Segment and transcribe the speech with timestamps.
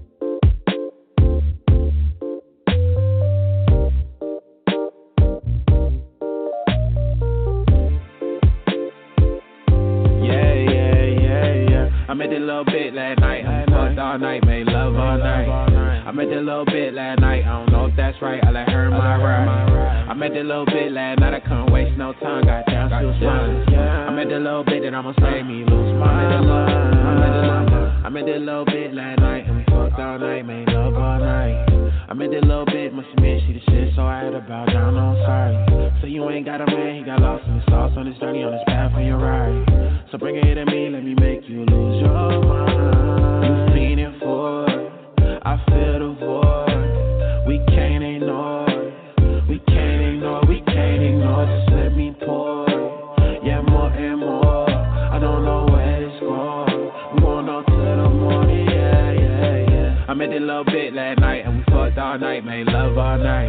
[10.23, 12.07] Yeah, yeah, yeah, yeah.
[12.09, 13.45] I met that little bit last night.
[13.45, 15.49] I fucked all night, made love all night.
[16.07, 17.43] I met that little bit last night.
[17.43, 18.41] I don't know if that's right.
[18.45, 19.73] I let her in my ride.
[20.09, 21.33] I met that little bit last night.
[21.33, 21.42] I couldn't
[21.85, 22.45] waste no time.
[22.45, 23.75] Got down, she was fine.
[23.75, 26.51] I met that little bit that almost made me lose my mind.
[28.05, 29.47] I met that little, bit last night.
[29.47, 31.65] And we fucked all night, made love all night.
[32.09, 34.67] I met that little bit, must admit she the shit, so I had to bow
[34.67, 34.97] down.
[34.97, 36.01] I'm sorry.
[36.01, 38.43] So you ain't got a man, he got lost in the sauce on his journey,
[38.43, 40.07] on his path for your ride.
[40.11, 43.73] So bring it here to me, let me make you lose your mind.
[43.99, 46.42] You for it, I feel the void.
[62.03, 63.47] All night, made love all night.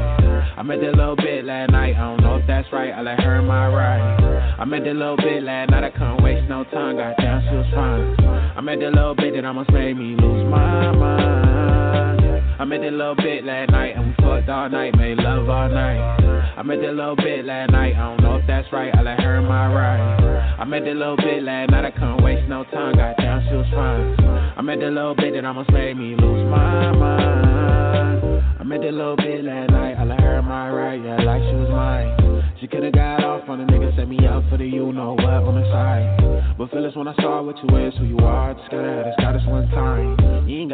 [0.56, 2.94] I met that little bit last night, I don't know if that's right.
[2.94, 4.60] I let her in my ride.
[4.60, 6.98] I met that little bit last night, I couldn't waste no time.
[6.98, 8.16] Got down, she was fine.
[8.56, 12.62] I met that little bit that almost made me lose my mind.
[12.62, 15.68] I met that little bit last night and we fucked all night, made love all
[15.68, 16.00] night.
[16.56, 18.94] I met that little bit last night, I don't know if that's right.
[18.96, 20.60] I let her in my ride.
[20.60, 22.96] I met that little bit last night, I couldn't waste no time.
[22.96, 24.16] Got down, she was fine.
[24.56, 27.93] I met that little bit that almost made me lose my mind.
[28.60, 31.42] I met that little bit last night, I let her in my ride, yeah, like
[31.44, 32.54] she was mine.
[32.60, 35.44] She could've got off on a nigga, set me up for the you know what
[35.44, 36.56] on the side.
[36.58, 39.16] But Phyllis, when I saw what you is, who you are, just gotta have this,
[39.20, 40.48] got this one time.
[40.48, 40.72] You ain't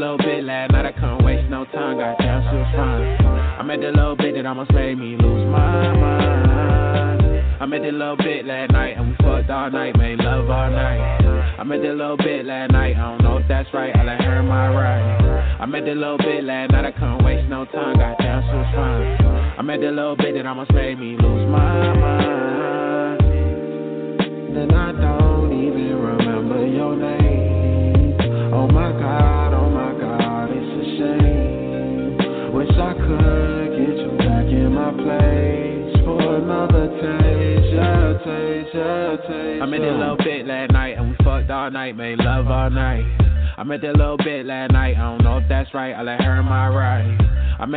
[0.00, 0.23] ride.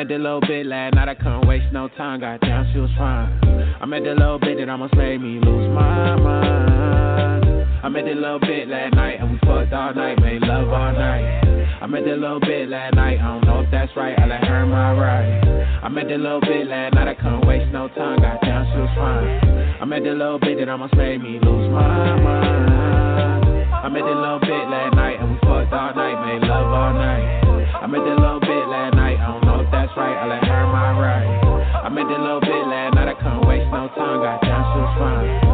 [0.07, 2.21] Met that little bit last night, I couldn't waste no time.
[2.21, 3.27] Got down, she was fine.
[3.43, 7.43] I met that little bit that almost made me lose my mind.
[7.83, 10.93] I met that little bit last night and we fucked all night, made love all
[10.93, 11.43] night.
[11.83, 14.17] I met that little bit last night, I don't know if that's right.
[14.17, 15.43] I let her my ride.
[15.83, 18.21] I met that little bit last night, I couldn't waste no time.
[18.21, 19.27] Got down, she was fine.
[19.81, 22.71] I met that little bit that almost made me lose my mind.
[23.75, 26.93] I met that little bit last night and we fucked all night, made love all
[26.95, 27.43] night.
[27.75, 28.96] I met that little bit last night,
[29.97, 30.29] I right.
[30.29, 31.83] Let her my ride.
[31.83, 34.21] I met that little bit last night, I couldn't waste no time.
[34.21, 35.46] Got down, she was.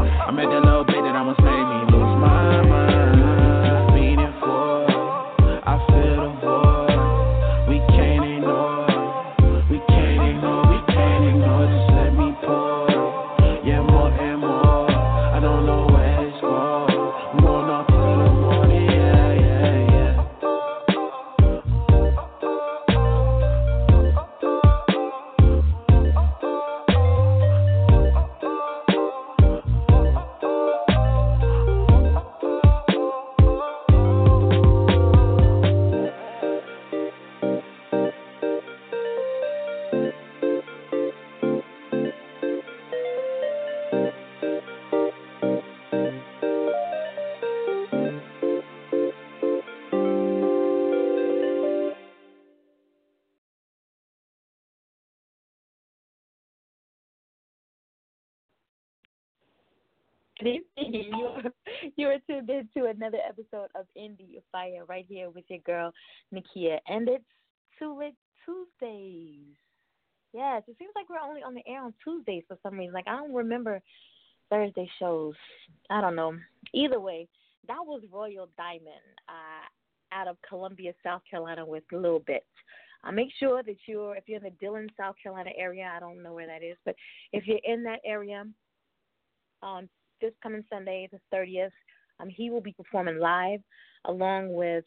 [63.34, 65.92] Episode of Indie Fire right here with your girl
[66.34, 67.24] Nakia, and it's
[67.80, 68.16] Two It
[68.46, 69.56] Tuesdays.
[70.34, 72.94] Yes, it seems like we're only on the air on Tuesdays for some reason.
[72.94, 73.82] Like I don't remember
[74.50, 75.34] Thursday shows.
[75.90, 76.34] I don't know.
[76.74, 77.28] Either way,
[77.68, 78.90] that was Royal Diamond
[79.28, 82.46] uh, out of Columbia, South Carolina, with Little Bit.
[83.04, 85.92] Uh, make sure that you're if you're in the Dillon, South Carolina area.
[85.96, 86.96] I don't know where that is, but
[87.32, 88.46] if you're in that area
[89.62, 89.90] on
[90.22, 91.72] this coming Sunday, the 30th,
[92.20, 93.62] um, he will be performing live
[94.06, 94.86] along with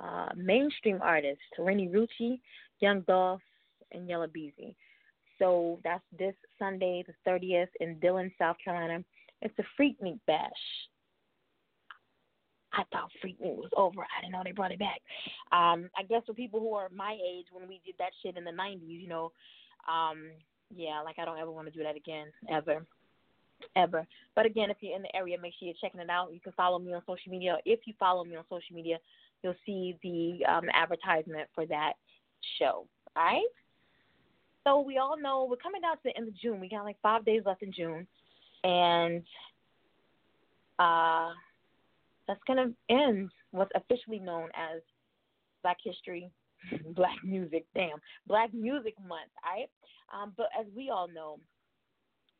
[0.00, 2.40] uh, mainstream artists Renni Rucci,
[2.80, 3.42] Young Dolph,
[3.92, 4.74] and Yella Beezy.
[5.38, 9.04] So that's this Sunday, the 30th, in Dillon, South Carolina.
[9.42, 10.50] It's a Freaknik Bash.
[12.72, 14.00] I thought Freaknik was over.
[14.00, 15.00] I didn't know they brought it back.
[15.52, 18.44] Um, I guess for people who are my age, when we did that shit in
[18.44, 19.32] the 90s, you know,
[19.88, 20.30] um,
[20.74, 22.84] yeah, like I don't ever want to do that again, ever
[23.74, 24.06] ever.
[24.34, 26.32] But again, if you're in the area, make sure you're checking it out.
[26.32, 27.56] You can follow me on social media.
[27.64, 28.98] If you follow me on social media,
[29.42, 31.94] you'll see the um, advertisement for that
[32.58, 32.86] show.
[33.16, 33.42] All right.
[34.64, 36.60] So we all know we're coming down to the end of June.
[36.60, 38.06] We got like five days left in June,
[38.64, 39.22] and
[40.78, 41.30] uh,
[42.26, 44.82] that's gonna end what's officially known as
[45.62, 46.28] Black History,
[46.96, 47.64] Black Music.
[47.76, 49.30] Damn, Black Music Month.
[49.44, 49.70] All right.
[50.12, 51.38] Um, but as we all know,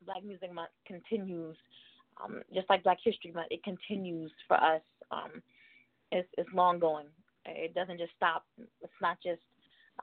[0.05, 1.57] Black Music Month continues,
[2.23, 4.83] um, just like Black History Month, it continues for us.
[5.11, 5.43] Um,
[6.13, 7.07] it's, it's long going.
[7.47, 8.45] It doesn't just stop.
[8.59, 9.41] It's not just,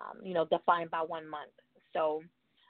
[0.02, 1.52] um, you know, defined by one month.
[1.94, 2.22] So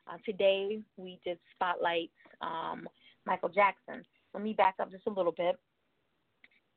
[0.07, 2.11] uh, today we did spotlight
[2.41, 2.87] um,
[3.25, 4.03] Michael Jackson.
[4.33, 5.57] Let me back up just a little bit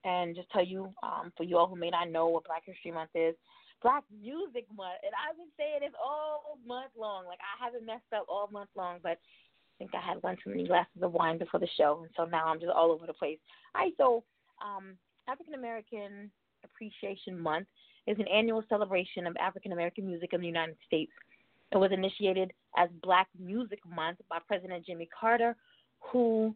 [0.04, 2.92] and just tell you, um, for you all who may not know what Black History
[2.92, 3.34] Month is,
[3.82, 5.02] Black Music Month.
[5.02, 7.26] And I've been saying this all month long.
[7.26, 9.19] Like I haven't messed up all month long, but
[9.76, 12.25] I think I had one too many glasses of wine before the show, and so
[12.25, 13.38] now I'm just all over the place.
[13.75, 14.25] All right, so
[14.64, 14.96] um,
[15.28, 16.31] African American
[16.64, 17.67] Appreciation Month
[18.06, 21.12] is an annual celebration of African American music in the United States.
[21.73, 25.56] It was initiated as Black Music Month by President Jimmy Carter,
[26.00, 26.55] who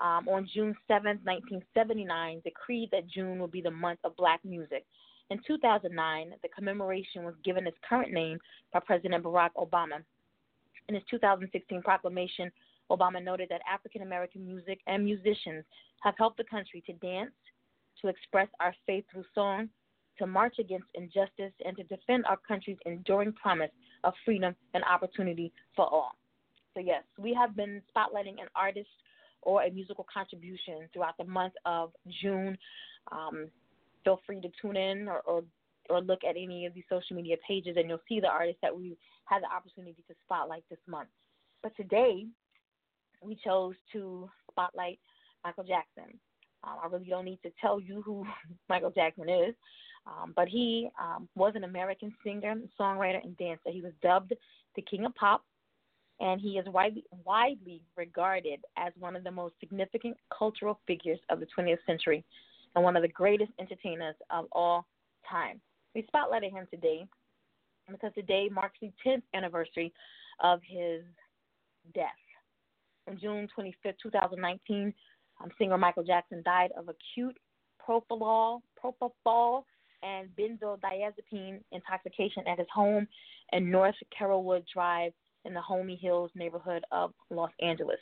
[0.00, 4.84] um, on June 7, 1979, decreed that June would be the month of black music.
[5.30, 8.38] In 2009, the commemoration was given its current name
[8.72, 10.02] by President Barack Obama.
[10.88, 12.50] In his 2016 proclamation,
[12.90, 15.64] Obama noted that African American music and musicians
[16.02, 17.32] have helped the country to dance,
[18.00, 19.68] to express our faith through song,
[20.18, 23.70] to march against injustice, and to defend our country's enduring promise
[24.04, 26.12] of freedom and opportunity for all.
[26.74, 28.88] So, yes, we have been spotlighting an artist
[29.42, 31.92] or a musical contribution throughout the month of
[32.22, 32.56] June.
[33.10, 33.48] Um,
[34.04, 35.42] feel free to tune in or, or,
[35.90, 38.76] or look at any of these social media pages, and you'll see the artists that
[38.76, 41.08] we had the opportunity to spotlight this month.
[41.62, 42.26] But today,
[43.22, 44.98] we chose to spotlight
[45.44, 46.18] Michael Jackson.
[46.64, 48.26] Um, I really don't need to tell you who
[48.68, 49.54] Michael Jackson is,
[50.06, 53.70] um, but he um, was an American singer, songwriter, and dancer.
[53.70, 54.32] He was dubbed
[54.74, 55.44] the King of Pop,
[56.20, 61.40] and he is widely, widely regarded as one of the most significant cultural figures of
[61.40, 62.24] the 20th century
[62.74, 64.86] and one of the greatest entertainers of all
[65.28, 65.60] time.
[65.94, 67.06] We spotlighted him today
[67.90, 69.92] because today marks the 10th anniversary
[70.42, 71.02] of his
[71.94, 72.08] death.
[73.08, 74.94] On June 25th, 2019,
[75.42, 77.36] um, singer Michael Jackson died of acute
[77.86, 79.64] propofol, propofol
[80.02, 83.06] and benzodiazepine intoxication at his home
[83.52, 85.12] in North Carolwood Drive
[85.44, 87.98] in the Holmby Hills neighborhood of Los Angeles.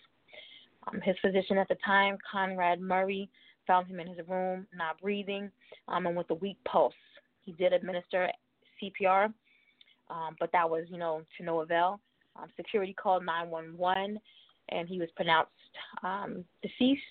[0.87, 3.29] Um, his physician at the time, Conrad Murray,
[3.67, 5.51] found him in his room, not breathing,
[5.89, 6.95] um, and with a weak pulse.
[7.45, 8.31] He did administer
[8.83, 9.33] CPR
[10.11, 12.01] um, but that was, you know, to no avail.
[12.37, 14.19] Um, security called 911,
[14.71, 15.51] and he was pronounced
[16.03, 17.03] um, deceased,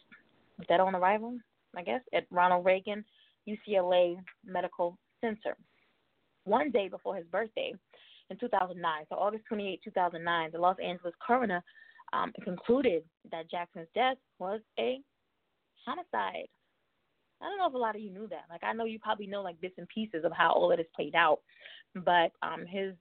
[0.68, 1.38] dead on arrival,
[1.76, 3.04] I guess, at Ronald Reagan
[3.48, 5.56] UCLA Medical Center.
[6.44, 7.74] One day before his birthday,
[8.30, 11.64] in 2009, so August 28, 2009, the Los Angeles coroner
[12.14, 15.00] um, concluded that Jackson's death was a
[15.84, 16.48] homicide.
[17.42, 18.46] I don't know if a lot of you knew that.
[18.50, 20.88] Like I know you probably know like bits and pieces of how all of this
[20.96, 21.40] played out,
[21.96, 22.94] but um, his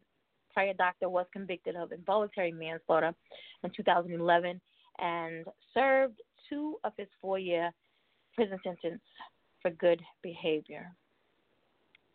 [0.52, 3.14] prior doctor was convicted of involuntary manslaughter
[3.62, 4.60] in 2011
[4.98, 7.70] and served two of his four-year
[8.34, 9.02] prison sentence
[9.60, 10.90] for good behavior.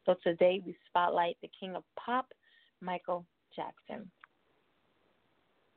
[0.05, 2.27] So today we spotlight the king of pop,
[2.81, 3.25] Michael
[3.55, 4.09] Jackson.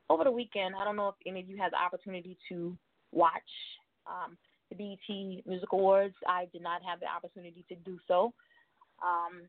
[0.08, 2.76] Over the weekend, I don't know if any of you had the opportunity to
[3.12, 3.32] watch
[4.06, 4.36] um,
[4.70, 6.14] the BET Music Awards.
[6.28, 8.32] I did not have the opportunity to do so.
[9.02, 9.48] Um,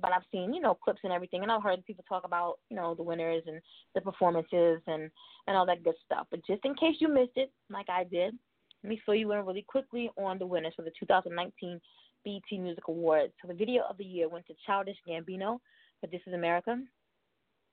[0.00, 2.76] but I've seen, you know, clips and everything, and I've heard people talk about, you
[2.76, 3.60] know, the winners and
[3.94, 5.10] the performances and
[5.46, 6.26] and all that good stuff.
[6.30, 8.38] But just in case you missed it, like I did,
[8.82, 11.80] let me fill you in really quickly on the winners for the 2019
[12.24, 13.32] BET Music Awards.
[13.40, 15.58] So the video of the year went to Childish Gambino
[16.00, 16.78] for This Is America.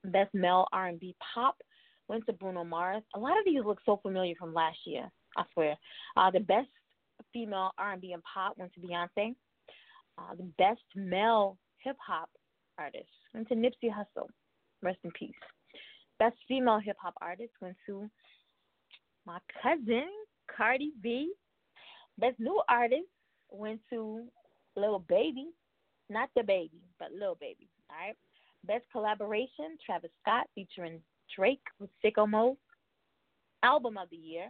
[0.06, 1.58] Best Male R&B Pop
[2.08, 3.04] went to Bruno Mars.
[3.16, 5.12] A lot of these look so familiar from last year.
[5.36, 5.76] I swear.
[6.18, 6.70] Uh, the best
[7.34, 9.36] female R&B and pop went to Beyonce.
[10.18, 12.30] Uh, the best male hip hop
[12.78, 14.28] artist went to Nipsey Hussle.
[14.82, 15.34] Rest in peace.
[16.20, 18.10] Best female hip hop artist went to
[19.26, 20.08] my cousin
[20.56, 21.34] Cardi B.
[22.18, 23.08] Best new artist
[23.52, 24.24] went to
[24.76, 25.48] Lil Baby,
[26.10, 27.68] not the baby, but Lil Baby.
[27.90, 28.16] All right.
[28.66, 31.02] Best collaboration, Travis Scott featuring
[31.36, 32.58] Drake with Sicko Mode.
[33.64, 34.50] Album of the year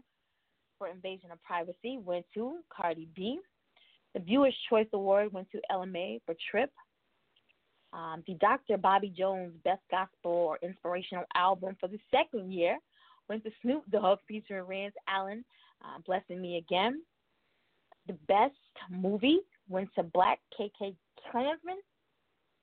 [0.78, 3.40] for Invasion of Privacy went to Cardi B.
[4.14, 6.72] The Viewer's Choice Award went to Ella Mai for Trip.
[7.94, 8.78] Um, the Dr.
[8.78, 12.78] Bobby Jones Best Gospel or Inspirational Album for the second year
[13.30, 15.44] went to Snoop Dogg featuring Rance Allen,
[15.84, 17.02] uh, Blessing Me Again.
[18.08, 18.54] The Best
[18.90, 19.40] Movie
[19.70, 20.96] went to Black KK
[21.32, 21.78] Klansman,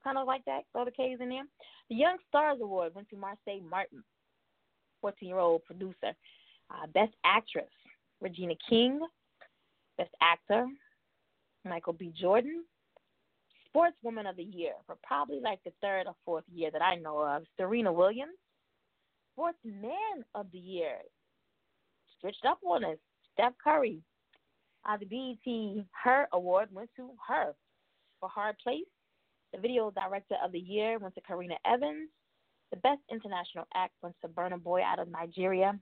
[0.03, 1.43] kind of like that, throw the K's in there.
[1.89, 4.03] The Young Stars Award went to Marsai Martin,
[5.01, 6.13] 14 year old producer.
[6.69, 7.65] Uh, Best Actress,
[8.23, 9.01] Regina King.
[9.97, 10.65] Best Actor,
[11.65, 12.11] Michael B.
[12.19, 12.63] Jordan.
[13.75, 17.19] Sportswoman of the Year for probably like the third or fourth year that I know
[17.19, 18.33] of, Serena Williams.
[19.33, 20.97] Sportsman of the Year,
[22.21, 22.97] switched up on us,
[23.33, 23.99] Steph Curry.
[24.87, 27.55] Uh, the BET Her Award went to H.E.R.
[28.19, 28.81] for Hard Place.
[29.53, 32.09] The Video Director of the Year went to Karena Evans.
[32.71, 35.79] The Best International Act went to Burna Boy out of Nigeria.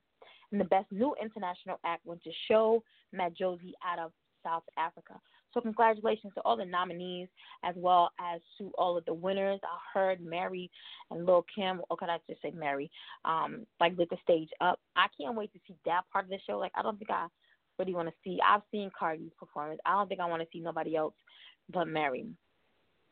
[0.51, 2.83] And the Best New International Act went to Sho
[3.15, 4.11] Madjozi out of
[4.43, 5.13] South Africa.
[5.53, 7.27] So congratulations to all the nominees
[7.63, 9.59] as well as to all of the winners.
[9.63, 10.69] I heard Mary
[11.09, 12.89] and Lil Kim, or could I just say Mary,
[13.25, 14.79] um, like lit the stage up.
[14.95, 16.57] I can't wait to see that part of the show.
[16.57, 17.27] Like I don't think I
[17.77, 18.39] really want to see.
[18.47, 19.81] I've seen Cardi's performance.
[19.85, 21.13] I don't think I want to see nobody else
[21.71, 22.25] but Mary.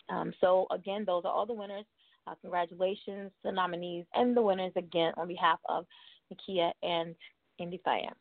[0.10, 1.86] Um, so again, those are all the winners.
[2.28, 5.86] Uh, congratulations to the nominees and the winners again on behalf of
[6.32, 7.16] Nakia and
[7.58, 8.14] Indy Fire.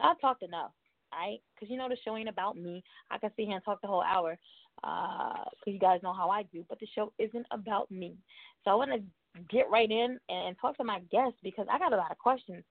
[0.00, 0.72] I've talked enough
[1.12, 1.38] right?
[1.54, 2.82] Because you know the show ain't about me.
[3.10, 4.38] I can sit here and talk the whole hour
[4.76, 6.64] because uh, you guys know how I do.
[6.68, 8.16] But the show isn't about me.
[8.64, 11.78] So I want to get right in and, and talk to my guest because I
[11.78, 12.64] got a lot of questions.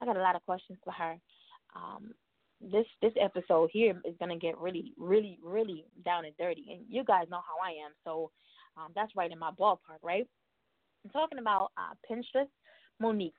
[0.00, 1.16] I got a lot of questions for her.
[1.76, 2.12] Um,
[2.60, 7.02] this this episode here is gonna get really, really, really down and dirty, and you
[7.02, 7.92] guys know how I am.
[8.04, 8.30] So
[8.76, 10.26] um, that's right in my ballpark, right?
[11.04, 12.46] I'm talking about uh, Pinterest
[13.00, 13.34] Monique.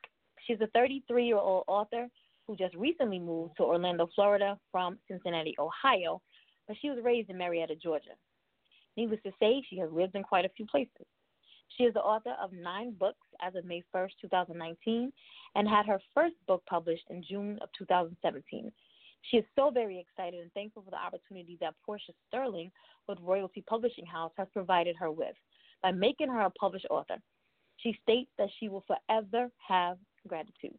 [0.45, 2.07] She's a 33 year old author
[2.47, 6.21] who just recently moved to Orlando, Florida from Cincinnati, Ohio,
[6.67, 8.11] but she was raised in Marietta, Georgia.
[8.97, 11.05] Needless to say, she has lived in quite a few places.
[11.77, 15.11] She is the author of nine books as of May 1st, 2019,
[15.55, 18.71] and had her first book published in June of 2017.
[19.31, 22.71] She is so very excited and thankful for the opportunity that Porscha Sterling
[23.07, 25.35] with Royalty Publishing House has provided her with
[25.81, 27.17] by making her a published author.
[27.77, 30.77] She states that she will forever have gratitude.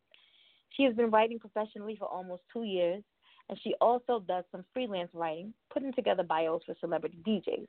[0.70, 3.02] She has been writing professionally for almost two years,
[3.48, 7.66] and she also does some freelance writing, putting together bios for celebrity DJs.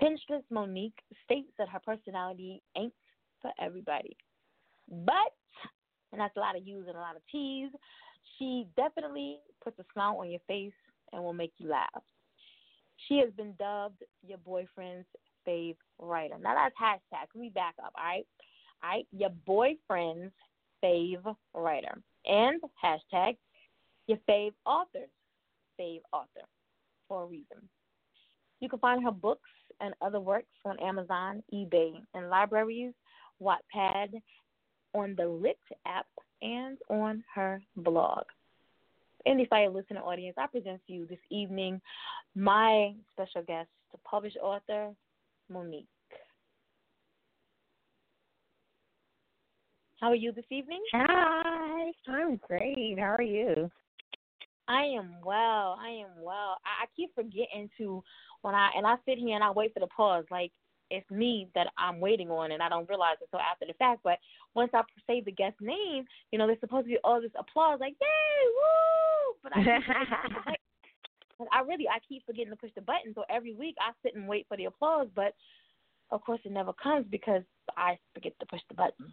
[0.00, 2.92] Pinterest Monique states that her personality ain't
[3.40, 4.16] for everybody.
[4.88, 5.32] But,
[6.12, 7.70] and that's a lot of U's and a lot of T's,
[8.38, 10.72] she definitely puts a smile on your face
[11.12, 12.02] and will make you laugh.
[13.08, 15.06] She has been dubbed your boyfriend's
[15.46, 16.36] fave writer.
[16.40, 17.28] Now that's hashtag.
[17.34, 18.26] Let me back up, all right?
[18.82, 20.32] All right, your boyfriend's
[20.86, 23.36] fave writer and hashtag
[24.06, 25.10] your fave authors,
[25.80, 26.46] fave author,
[27.08, 27.68] for a reason.
[28.60, 29.50] You can find her books
[29.80, 32.92] and other works on Amazon, eBay, and libraries,
[33.42, 34.20] Wattpad,
[34.94, 36.06] on the Lit app,
[36.40, 38.22] and on her blog.
[39.26, 41.80] Indie Fire listener audience, I present to you this evening
[42.34, 44.92] my special guest, the published author,
[45.50, 45.88] Monique.
[50.00, 50.82] How are you this evening?
[50.92, 52.96] Hi, I'm great.
[52.98, 53.70] How are you?
[54.68, 55.78] I am well.
[55.80, 56.58] I am well.
[56.66, 58.02] I, I keep forgetting to
[58.42, 60.26] when I and I sit here and I wait for the pause.
[60.30, 60.52] Like
[60.90, 64.00] it's me that I'm waiting on, and I don't realize it until after the fact.
[64.04, 64.18] But
[64.54, 67.78] once I say the guest name, you know, there's supposed to be all this applause,
[67.80, 69.36] like yay, woo!
[69.42, 70.56] But I,
[71.58, 73.14] I really I keep forgetting to push the button.
[73.14, 75.32] So every week I sit and wait for the applause, but
[76.10, 77.42] of course it never comes because
[77.78, 79.10] I forget to push the button.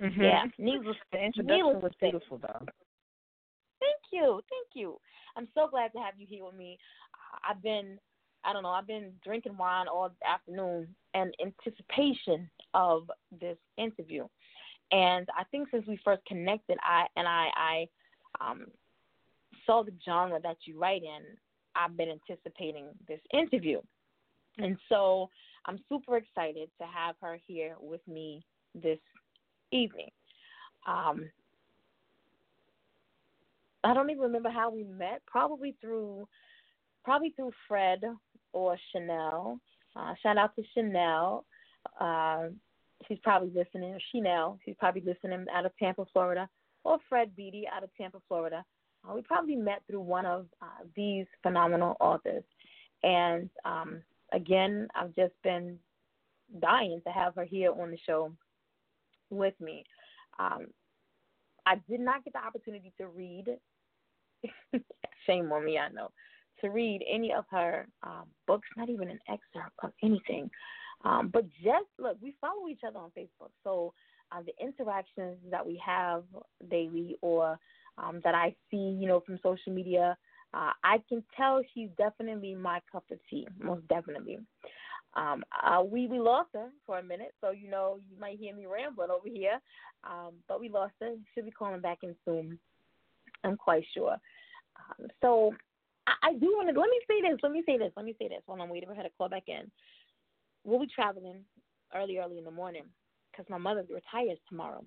[0.00, 0.22] Mm-hmm.
[0.22, 0.96] Yeah, needless.
[1.12, 2.66] The introduction needless was beautiful, though.
[3.80, 4.98] Thank you, thank you.
[5.36, 6.78] I'm so glad to have you here with me.
[7.48, 7.98] I've been,
[8.44, 13.10] I don't know, I've been drinking wine all afternoon in anticipation of
[13.40, 14.26] this interview,
[14.92, 17.88] and I think since we first connected, I and I, I
[18.40, 18.66] um,
[19.64, 21.22] saw the genre that you write in.
[21.74, 23.80] I've been anticipating this interview,
[24.58, 25.28] and so
[25.66, 28.98] I'm super excited to have her here with me this
[29.72, 30.10] evening.
[30.86, 31.28] Um,
[33.84, 35.22] I don't even remember how we met.
[35.26, 36.26] Probably through,
[37.04, 38.02] probably through Fred
[38.52, 39.60] or Chanel.
[39.94, 41.44] Uh, shout out to Chanel.
[42.00, 42.46] Uh,
[43.06, 43.98] she's probably listening.
[44.12, 44.58] Chanel.
[44.64, 46.48] She's probably listening out of Tampa, Florida.
[46.84, 48.64] Or Fred Beatty out of Tampa, Florida.
[49.08, 52.44] Uh, we probably met through one of uh, these phenomenal authors.
[53.02, 55.78] And um, again, I've just been
[56.60, 58.32] dying to have her here on the show
[59.30, 59.84] with me.
[60.38, 60.66] Um,
[61.66, 63.46] I did not get the opportunity to read.
[65.26, 66.10] Shame on me, I know.
[66.60, 70.50] To read any of her um, books, not even an excerpt of anything.
[71.04, 73.92] Um, but just look, we follow each other on Facebook, so
[74.32, 76.24] uh, the interactions that we have
[76.70, 77.58] daily, or
[77.98, 80.16] um, that I see, you know, from social media,
[80.54, 84.38] uh, I can tell she's definitely my cup of tea, most definitely.
[85.16, 88.54] Um, uh, we we lost her for a minute, so you know you might hear
[88.54, 89.58] me rambling over here.
[90.04, 91.14] Um, but we lost her.
[91.34, 92.58] She'll be calling back in soon.
[93.42, 94.12] I'm quite sure.
[94.12, 95.54] Um, so
[96.06, 97.40] I, I do want to let me say this.
[97.42, 97.92] Let me say this.
[97.96, 98.42] Let me say this.
[98.46, 99.70] Hold on, wait for her to call back in.
[100.64, 101.44] We'll be traveling
[101.94, 102.84] early, early in the morning
[103.30, 104.84] because my mother retires tomorrow.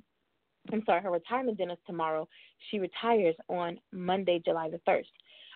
[0.71, 2.27] I'm sorry, her retirement dinner's tomorrow.
[2.69, 5.09] She retires on Monday, July the first,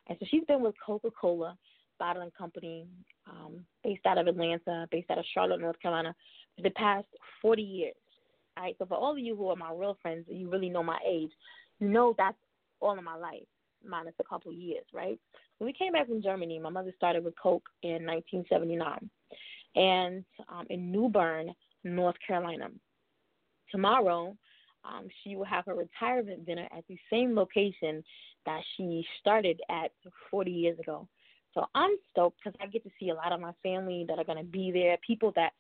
[0.10, 1.58] and so she's been with Coca Cola
[2.00, 2.86] bottling company
[3.30, 6.16] um, based out of Atlanta, based out of Charlotte, North Carolina,
[6.56, 7.08] for the past
[7.42, 7.96] 40 years.
[8.56, 10.84] All right, so for all of you who are my real friends, you really know
[10.84, 11.32] my age,
[11.80, 12.38] you know that's
[12.80, 13.48] all of my life,
[13.88, 15.20] minus a couple years, right?
[15.58, 19.10] When we came back from Germany, my mother started with Coke in 1979,
[19.76, 21.52] and um, in New Bern,
[21.84, 22.70] North Carolina.
[23.72, 24.36] Tomorrow,
[24.86, 28.04] um, she will have her retirement dinner at the same location
[28.46, 29.92] that she started at
[30.30, 31.08] 40 years ago.
[31.54, 34.24] So I'm stoked because I get to see a lot of my family that are
[34.24, 35.52] going to be there, people that,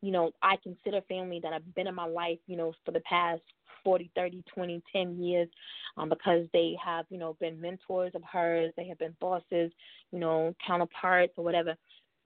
[0.00, 3.00] you know, I consider family that have been in my life, you know, for the
[3.00, 3.42] past
[3.84, 5.48] 40, 30, 20, 10 years
[5.96, 8.72] um, because they have, you know, been mentors of hers.
[8.76, 9.72] They have been bosses,
[10.10, 11.74] you know, counterparts or whatever.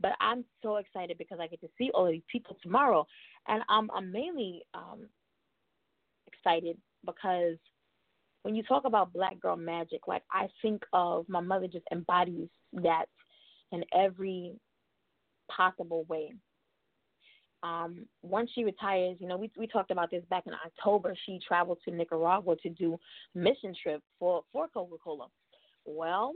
[0.00, 3.06] But I'm so excited because I get to see all these people tomorrow.
[3.48, 5.08] And I'm, I'm mainly um,
[6.26, 7.56] excited because
[8.46, 12.46] when you talk about black girl magic, like I think of my mother just embodies
[12.74, 13.06] that
[13.72, 14.52] in every
[15.50, 16.32] possible way.
[17.64, 21.16] Um, once she retires, you know, we we talked about this back in October.
[21.26, 22.96] She traveled to Nicaragua to do
[23.34, 25.26] mission trip for for Coca Cola.
[25.84, 26.32] Well,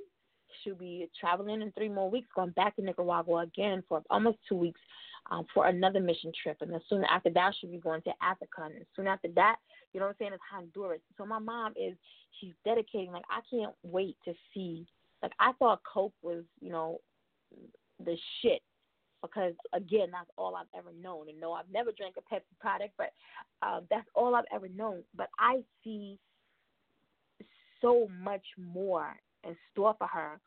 [0.65, 4.57] she'll be traveling in three more weeks, going back to Nicaragua again for almost two
[4.57, 4.81] weeks
[5.31, 6.59] um, for another mission trip.
[6.61, 8.63] And then soon after that, she'll be going to Africa.
[8.65, 9.57] And soon after that,
[9.93, 11.01] you know what I'm saying, it's Honduras.
[11.19, 11.97] So my mom is,
[12.41, 14.87] she's dedicating, like, I can't wait to see.
[15.23, 16.99] Like, I thought Coke was, you know,
[18.05, 18.63] the shit
[19.23, 22.95] because again that's all I've ever known and no I've never drank a Pepsi product
[22.97, 23.11] but
[23.63, 26.19] uh, that's all I've ever known but I see
[27.81, 30.41] so much more in store for her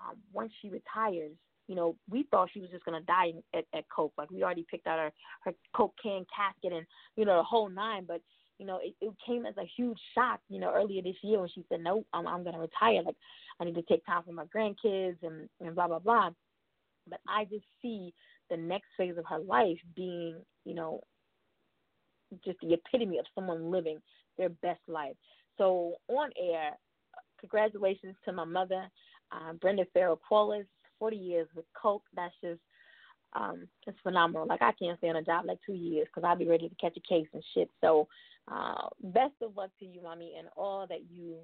[0.00, 1.32] um, once she retires
[1.68, 4.66] you know we thought she was just to die at, at Coke like we already
[4.70, 5.12] picked out her
[5.44, 8.20] her Coke can casket and you know the whole nine but
[8.58, 11.48] you know, it, it came as a huge shock, you know, earlier this year when
[11.54, 13.02] she said, no, I'm, I'm to retire.
[13.02, 13.16] Like,
[13.60, 16.30] I need to take time for my grandkids and, and blah, blah, blah.
[17.08, 18.14] But I just see
[18.50, 21.00] the next phase of her life being, you know,
[22.44, 23.98] just the epitome of someone living
[24.38, 25.14] their best life.
[25.58, 26.72] So on air,
[27.40, 28.88] congratulations to my mother,
[29.32, 30.66] uh, Brenda Farrell Paulus,
[30.98, 32.04] 40 years with Coke.
[32.14, 32.60] That's just
[33.34, 34.46] um, it's phenomenal.
[34.46, 36.74] Like I can't stay on a job like two years because I'll be ready to
[36.76, 37.70] catch a case and shit.
[37.80, 38.08] So
[38.50, 41.36] uh, best of luck to you, mommy, and all that you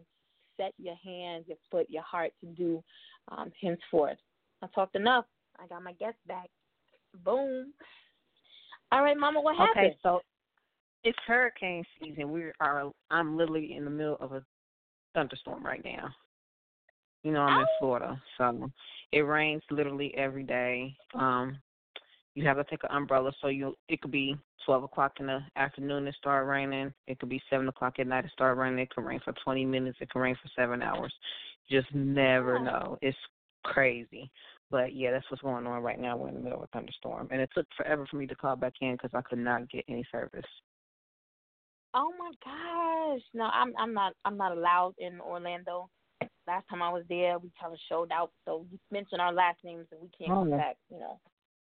[0.57, 2.83] set your hands, your foot, your heart to do
[3.31, 4.19] um, henceforth.
[4.62, 5.25] I talked enough.
[5.59, 6.49] I got my guest back.
[7.25, 7.73] Boom.
[8.91, 9.87] All right, Mama, what happened?
[9.87, 10.21] Okay, so
[11.05, 12.31] it's hurricane season.
[12.31, 12.91] We are.
[13.11, 14.43] I'm literally in the middle of a
[15.15, 16.09] thunderstorm right now.
[17.23, 18.71] You know, I'm in Florida, so
[19.13, 20.97] it rains literally every day.
[21.15, 21.57] Um,
[22.35, 25.41] you have to take an umbrella so you it could be twelve o'clock in the
[25.57, 26.93] afternoon it start raining.
[27.07, 28.79] It could be seven o'clock at night it start raining.
[28.79, 31.13] It can rain for twenty minutes it can rain for seven hours.
[31.71, 32.99] Just never know.
[33.03, 33.17] It's
[33.65, 34.31] crazy.
[34.71, 36.17] But yeah that's what's going on right now.
[36.17, 37.29] We're in the middle of a thunderstorm.
[37.31, 39.85] And it took forever for me to call back in because i could not get
[39.89, 40.45] any service.
[41.95, 43.23] Oh my gosh.
[43.35, 45.91] No i'm i'm not i'm not allowed in orlando
[46.46, 49.59] last time i was there we kind of showed out so you mentioned our last
[49.64, 51.18] names and we can't oh, come back you know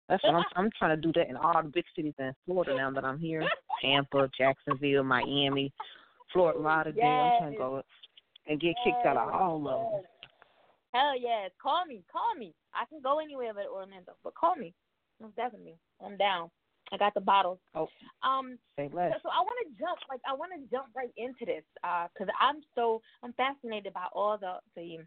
[0.09, 2.75] that's what I'm I'm trying to do that in all the big cities in Florida
[2.75, 3.43] now that I'm here.
[3.81, 5.73] Tampa, Jacksonville, Miami,
[6.33, 7.03] Fort Lauderdale.
[7.03, 7.33] Yes.
[7.33, 7.81] I'm trying to go
[8.47, 10.01] and get kicked out of all of them.
[10.93, 11.51] Hell yes.
[11.61, 12.03] Call me.
[12.11, 12.53] Call me.
[12.73, 14.13] I can go anywhere but Orlando.
[14.23, 14.73] But call me.
[15.21, 15.75] Most definitely.
[16.03, 16.49] I'm down.
[16.91, 17.59] I got the bottles.
[17.75, 17.89] Oh.
[18.23, 18.57] Um.
[18.77, 19.13] Say less.
[19.13, 21.63] So, so I want to jump, like I want to jump right into this,
[22.13, 24.99] because I'm so I'm fascinated by all the the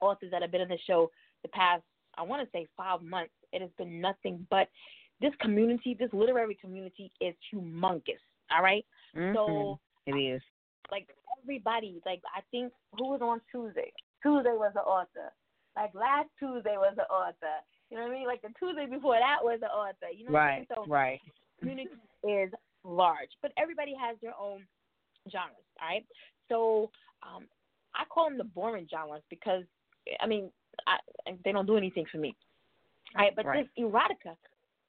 [0.00, 1.10] authors that have been in the show
[1.42, 1.82] the past
[2.16, 3.32] I want to say five months.
[3.52, 4.68] It has been nothing but
[5.20, 8.22] this community, this literary community is humongous.
[8.50, 8.84] All right?
[9.14, 9.34] Mhm.
[9.34, 10.42] So it is.
[10.90, 11.08] like
[11.42, 13.92] everybody, like I think who was on Tuesday?
[14.22, 15.32] Tuesday was the author.
[15.76, 17.56] Like last Tuesday was the author.
[17.94, 18.26] You know what I mean?
[18.26, 20.10] Like the Tuesday before that was the author.
[20.12, 20.66] You know what I mean?
[20.74, 21.20] So Right.
[21.60, 21.90] community
[22.24, 22.50] is
[22.82, 24.66] large, but everybody has their own
[25.30, 25.54] genres.
[25.80, 26.04] All right,
[26.48, 26.90] so
[27.22, 27.46] um,
[27.94, 29.62] I call them the boring genres because
[30.20, 30.50] I mean
[30.88, 30.98] I,
[31.44, 32.34] they don't do anything for me.
[33.14, 33.64] All right, but Right.
[33.64, 34.36] this erotica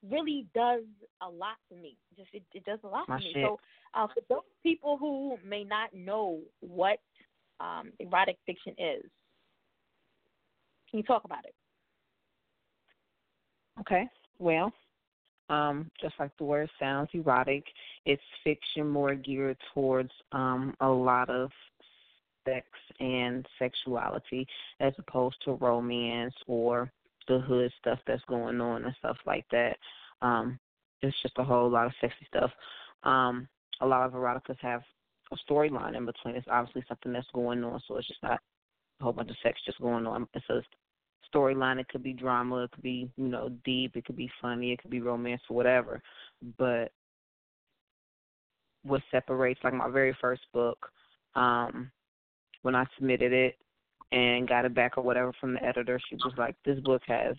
[0.10, 0.84] really does
[1.22, 1.98] a lot for me.
[2.18, 3.34] Just it, it does a lot My for me.
[3.34, 3.44] shit.
[3.44, 3.60] So
[3.94, 6.98] uh, for those people who may not know what
[7.60, 9.04] um, erotic fiction is,
[10.90, 11.54] can you talk about it?
[13.80, 14.08] Okay.
[14.40, 14.72] Well,
[15.50, 17.64] um, just like the word sounds, erotic.
[18.06, 21.52] It's fiction more geared towards um, a lot of
[22.48, 22.66] sex
[23.00, 24.48] and sexuality,
[24.80, 26.92] as opposed to romance or
[27.28, 29.78] the hood stuff that's going on and stuff like that.
[30.22, 30.60] Um,
[31.02, 32.52] it's just a whole lot of sexy stuff.
[33.04, 33.48] Um,
[33.82, 34.82] a lot of eroticas have
[35.32, 36.36] a storyline in between.
[36.36, 38.40] It's obviously something that's going on, so it's just not
[39.00, 40.28] a whole bunch of sex just going on.
[40.34, 40.62] It's a
[41.36, 41.80] storyline.
[41.80, 42.64] It could be drama.
[42.64, 43.96] It could be you know deep.
[43.96, 44.72] It could be funny.
[44.72, 46.02] It could be romance or whatever.
[46.58, 46.92] But
[48.84, 50.78] what separates like my very first book,
[51.36, 51.92] um,
[52.62, 53.58] when I submitted it
[54.12, 57.36] and got it back or whatever from the editor, she was like, "This book has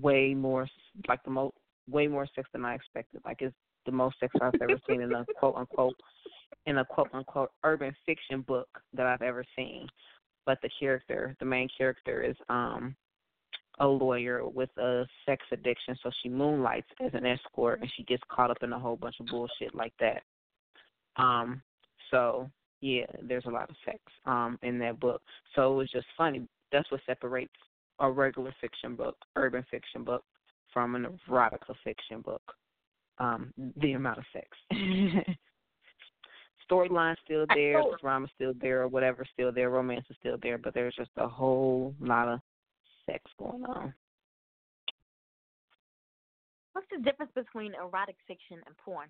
[0.00, 0.66] way more
[1.08, 1.54] like the most
[1.88, 3.20] way more sex than I expected.
[3.24, 3.54] Like it's
[3.86, 5.96] the most sex I've ever seen in a quote unquote
[6.66, 9.88] in a quote unquote urban fiction book that I've ever seen.
[10.44, 12.96] But the character, the main character, is um
[13.78, 18.22] a lawyer with a sex addiction, so she moonlights as an escort and she gets
[18.30, 20.22] caught up in a whole bunch of bullshit like that.
[21.16, 21.62] Um,
[22.10, 22.50] so
[22.80, 25.22] yeah, there's a lot of sex um in that book.
[25.54, 26.46] So it was just funny.
[26.70, 27.52] That's what separates
[27.98, 30.24] a regular fiction book, urban fiction book,
[30.72, 32.42] from an erotica fiction book.
[33.18, 34.48] Um, the amount of sex.
[36.72, 40.56] Storyline's still there, the drama's still there, or whatever's still there, romance is still there,
[40.56, 42.40] but there's just a whole lot of
[43.04, 43.92] sex going on.
[46.72, 49.08] What's the difference between erotic fiction and porn?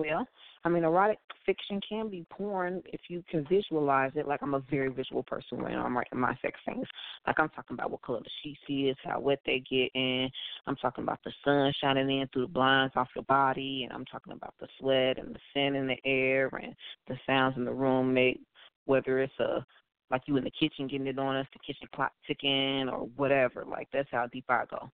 [0.00, 0.26] Well,
[0.64, 4.26] I mean, erotic fiction can be porn if you can visualize it.
[4.26, 6.86] Like I'm a very visual person when I'm writing my sex scenes.
[7.26, 10.30] Like I'm talking about what color the sheets is, how wet they get in.
[10.66, 14.06] I'm talking about the sun shining in through the blinds off your body, and I'm
[14.06, 16.74] talking about the sweat and the scent in the air and
[17.08, 18.40] the sounds in the room make
[18.86, 19.64] whether it's a
[20.10, 23.66] like you in the kitchen getting it on us, the kitchen clock ticking or whatever.
[23.68, 24.90] Like that's how deep I go.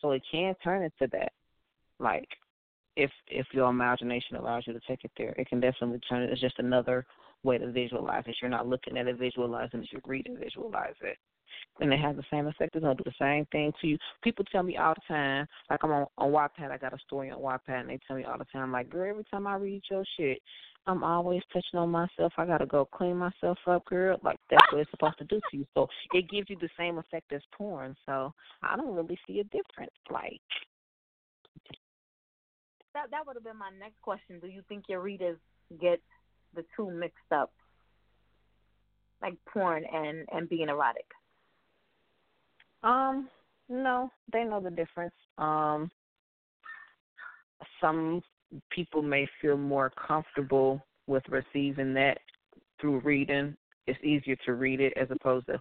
[0.00, 1.32] So it can turn into that.
[1.98, 2.28] Like
[2.96, 6.30] if if your imagination allows you to take it there, it can definitely turn it.
[6.30, 7.06] It's just another
[7.42, 8.36] way to visualize it.
[8.40, 9.88] You're not looking at it, visualizing it.
[9.92, 11.18] You're reading, visualize it,
[11.80, 12.74] and it has the same effect.
[12.74, 13.98] It's gonna do the same thing to you.
[14.22, 16.70] People tell me all the time, like I'm on on Wattpad.
[16.70, 19.10] I got a story on Wattpad, and they tell me all the time, like, girl,
[19.10, 20.38] every time I read your shit,
[20.86, 22.32] I'm always touching on myself.
[22.36, 24.18] I gotta go clean myself up, girl.
[24.22, 25.66] Like that's what it's supposed to do to you.
[25.74, 27.96] So it gives you the same effect as porn.
[28.06, 28.32] So
[28.62, 29.92] I don't really see a difference.
[30.10, 30.40] Like
[32.96, 34.40] That that would have been my next question.
[34.40, 35.36] Do you think your readers
[35.78, 36.00] get
[36.54, 37.52] the two mixed up,
[39.20, 41.04] like porn and and being erotic?
[42.82, 43.28] Um,
[43.68, 45.12] no, they know the difference.
[45.36, 45.90] Um,
[47.82, 48.22] some
[48.70, 52.16] people may feel more comfortable with receiving that
[52.80, 53.54] through reading.
[53.86, 55.60] It's easier to read it as opposed to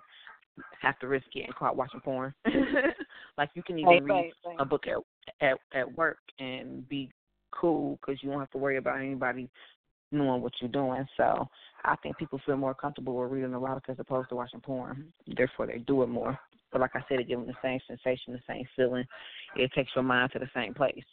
[0.82, 2.34] have to risk getting caught watching porn.
[3.38, 4.56] like you can even Right, read right, right.
[4.60, 7.12] a book at at at work and be
[7.60, 9.50] cool because you don't have to worry about anybody
[10.12, 11.06] knowing what you're doing.
[11.18, 11.48] So
[11.84, 15.12] I think people feel more comfortable with reading erotica as opposed to watching porn.
[15.36, 16.38] Therefore, they do it more.
[16.72, 19.06] But like I said, it gives them the same sensation, the same feeling.
[19.56, 21.04] It takes your mind to the same place.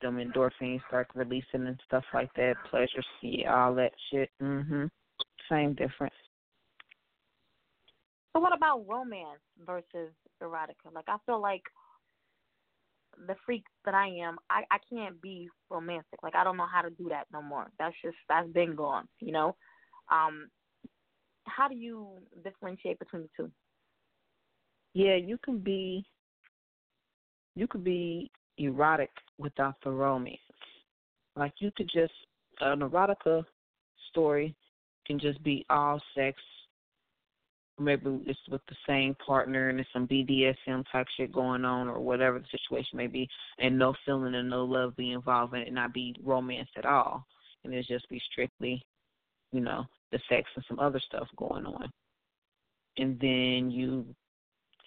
[0.00, 2.54] Them endorphins start releasing and stuff like that.
[2.70, 4.30] Pleasure, see all that shit.
[4.40, 4.90] Mhm.
[5.48, 6.14] Same difference.
[8.32, 10.92] So what about romance versus erotica?
[10.92, 11.64] Like I feel like
[13.26, 16.22] the freak that I am, I I can't be romantic.
[16.22, 17.70] Like I don't know how to do that no more.
[17.78, 19.08] That's just that's been gone.
[19.20, 19.56] You know.
[20.10, 20.48] Um,
[21.46, 22.08] how do you
[22.44, 23.50] differentiate between the two?
[24.94, 26.04] Yeah, you can be
[27.54, 30.38] you could be erotic without the romance.
[31.36, 32.12] Like you could just
[32.60, 33.44] an erotica
[34.10, 34.54] story
[35.06, 36.40] can just be all sex,
[37.80, 42.00] maybe it's with the same partner and there's some BDSM type shit going on or
[42.00, 45.72] whatever the situation may be, and no feeling and no love be involved in it,
[45.72, 47.24] not be romance at all,
[47.64, 48.82] and it just be strictly,
[49.52, 51.90] you know, the sex and some other stuff going on,
[52.98, 54.04] and then you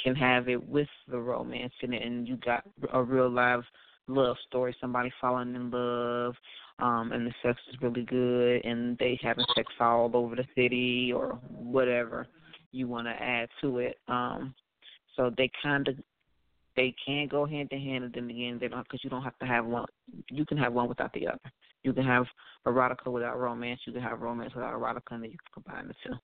[0.04, 3.64] can have it with the romance in it, and you got a real live
[4.08, 6.36] love story, somebody falling in love,
[6.80, 11.12] um, and the sex is really good, and they having sex all over the city
[11.14, 12.28] or whatever
[12.74, 14.00] you want to add to it.
[14.08, 14.54] Um,
[15.16, 15.96] so they kind of
[16.76, 19.38] they can go hand in hand, and then again they don't because you don't have
[19.40, 19.86] to have one.
[20.30, 21.40] You can have one without the other.
[21.84, 22.26] You can have
[22.66, 23.82] erotica without romance.
[23.86, 26.16] You can have romance without erotica, and then you can combine the 2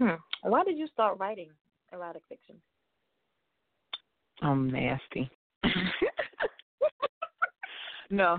[0.00, 0.18] Mhm.
[0.42, 1.50] Why did you start writing
[1.92, 2.60] erotic fiction?
[4.42, 5.30] I'm nasty.
[8.10, 8.38] no,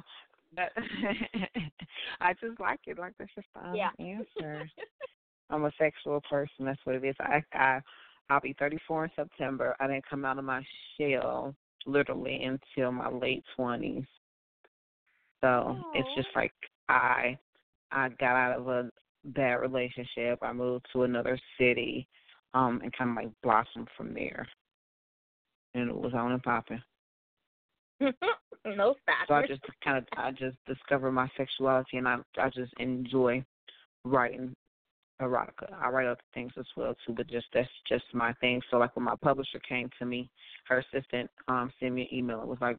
[0.55, 0.71] that,
[2.21, 2.97] I just like it.
[2.97, 3.91] Like that's just the Yeah.
[3.99, 4.69] answer.
[5.49, 6.65] I'm a sexual person.
[6.65, 7.15] That's what it is.
[7.19, 7.81] I I
[8.29, 9.75] I'll be 34 in September.
[9.79, 10.63] I didn't come out of my
[10.97, 11.53] shell
[11.85, 14.05] literally until my late 20s.
[15.41, 16.53] So it's just like
[16.87, 17.37] I
[17.91, 18.89] I got out of a
[19.25, 20.39] bad relationship.
[20.41, 22.07] I moved to another city,
[22.53, 24.47] um, and kind of like blossomed from there.
[25.73, 26.81] And it was on and popping.
[28.65, 28.95] no.
[29.27, 33.43] So I just kind of I just discovered my sexuality, and I I just enjoy
[34.05, 34.53] writing
[35.21, 35.71] erotica.
[35.79, 38.61] I write other things as well too, but just that's just my thing.
[38.69, 40.29] So like when my publisher came to me,
[40.67, 42.41] her assistant um sent me an email.
[42.41, 42.77] It was like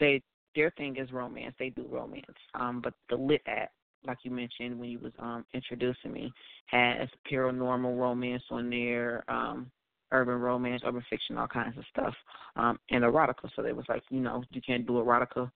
[0.00, 0.22] they
[0.54, 1.54] their thing is romance.
[1.58, 2.24] They do romance.
[2.54, 3.70] Um, but the lit app,
[4.06, 6.32] like you mentioned when you was um introducing me,
[6.66, 9.24] has paranormal romance on there.
[9.28, 9.70] Um,
[10.16, 12.14] urban romance, urban fiction, all kinds of stuff,
[12.56, 13.50] um, and erotica.
[13.54, 15.50] So they was like, you know, you can't do erotica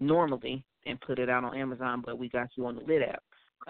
[0.00, 3.22] normally and put it out on Amazon, but we got you on the Lit app.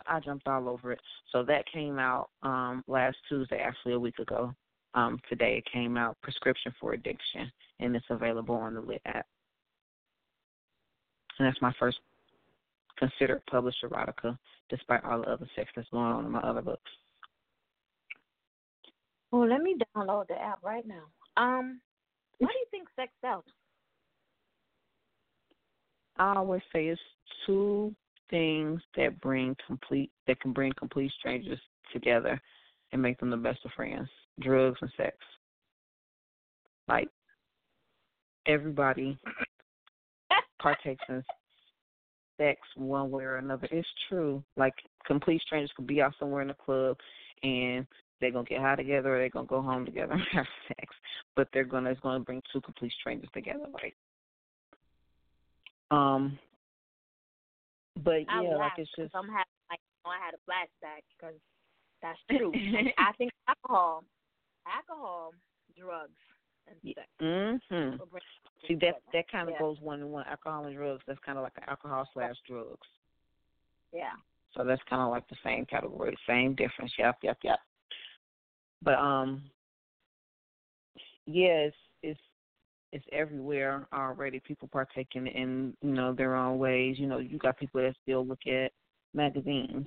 [0.06, 1.00] I jumped all over it.
[1.30, 4.54] So that came out um last Tuesday, actually a week ago.
[4.94, 9.26] Um, today it came out, Prescription for Addiction, and it's available on the Lit app.
[11.38, 11.98] And that's my first
[12.98, 16.90] considered published erotica, despite all the other sex that's going on in my other books.
[19.32, 21.04] Oh, let me download the app right now.
[21.36, 21.80] Um,
[22.38, 23.44] why do you think sex sells?
[26.18, 27.00] I always say it's
[27.46, 27.94] two
[28.28, 31.58] things that bring complete that can bring complete strangers
[31.92, 32.40] together
[32.92, 34.08] and make them the best of friends.
[34.40, 35.16] Drugs and sex.
[36.88, 37.08] Like
[38.46, 39.18] everybody
[40.60, 41.22] partakes in
[42.38, 43.68] sex one way or another.
[43.70, 44.42] It's true.
[44.56, 44.74] Like
[45.06, 46.96] complete strangers could be out somewhere in the club
[47.42, 47.86] and
[48.22, 50.94] they're gonna get high together or they're gonna go home together and have sex.
[51.37, 53.94] But they're gonna it's gonna bring two complete strangers together, like
[55.90, 56.38] um
[58.02, 61.35] but I yeah, like it's just I'm having like I had a flashback because
[62.00, 62.52] that's true.
[62.98, 64.04] I think alcohol,
[64.66, 65.32] alcohol,
[65.76, 66.11] drugs,
[66.68, 67.08] and sex.
[67.20, 67.98] mhm.
[68.66, 69.58] See that that kind of Yeah.
[69.58, 70.24] goes one to one.
[70.26, 71.02] Alcohol and drugs.
[71.06, 72.88] That's kind of like alcohol slash drugs.
[73.92, 74.12] Yeah.
[74.56, 76.92] So that's kind of like the same category, same difference.
[76.98, 77.58] Yep, yep, yep.
[78.82, 79.42] But um,
[81.26, 82.20] yeah, it's it's
[82.92, 84.40] it's everywhere already.
[84.40, 86.98] People partaking in you know their own ways.
[86.98, 88.72] You know, you got people that still look at
[89.14, 89.86] magazines,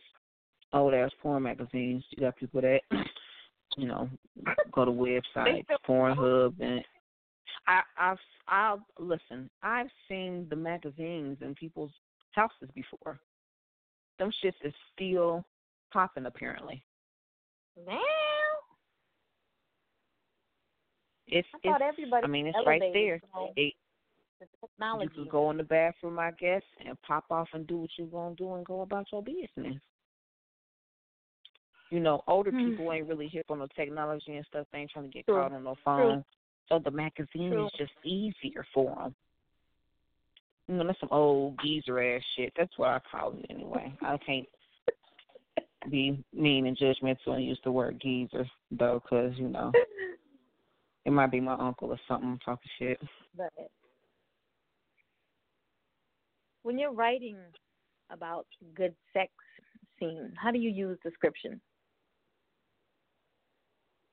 [0.73, 2.03] old ass porn magazines.
[2.11, 2.79] You got people that
[3.77, 4.09] you know
[4.71, 6.83] go to websites, Pornhub, and
[7.67, 9.49] I I've I'll listen.
[9.61, 11.91] I've seen the magazines in people's
[12.31, 13.19] houses before.
[14.19, 15.43] Them shits is still
[15.91, 16.83] popping apparently.
[17.85, 17.99] Now,
[21.27, 22.23] It's I thought it's everybody.
[22.23, 23.21] I mean it's right there.
[23.33, 23.73] so It,
[24.39, 27.89] the you can go in the bathroom, I guess, and pop off and do what
[27.97, 29.81] you're gonna do and go about your business.
[31.89, 32.69] You know, older Hmm.
[32.69, 34.67] people ain't really hip on the technology and stuff.
[34.71, 35.35] They ain't trying to get True.
[35.35, 36.23] caught on no phone.
[36.67, 37.65] So the magazine True.
[37.67, 39.15] is just easier for them.
[40.67, 42.51] You know, that's some old geezer ass shit.
[42.57, 43.93] That's what I call it anyway.
[44.01, 44.47] I can't
[45.91, 49.71] be mean and judgmental and use the word geezer though, 'cause you know
[51.05, 52.99] it might be my uncle or something talking shit.
[53.37, 53.51] But
[56.63, 57.37] when you're writing
[58.09, 59.31] about good sex
[59.99, 61.61] scene, how do you use description?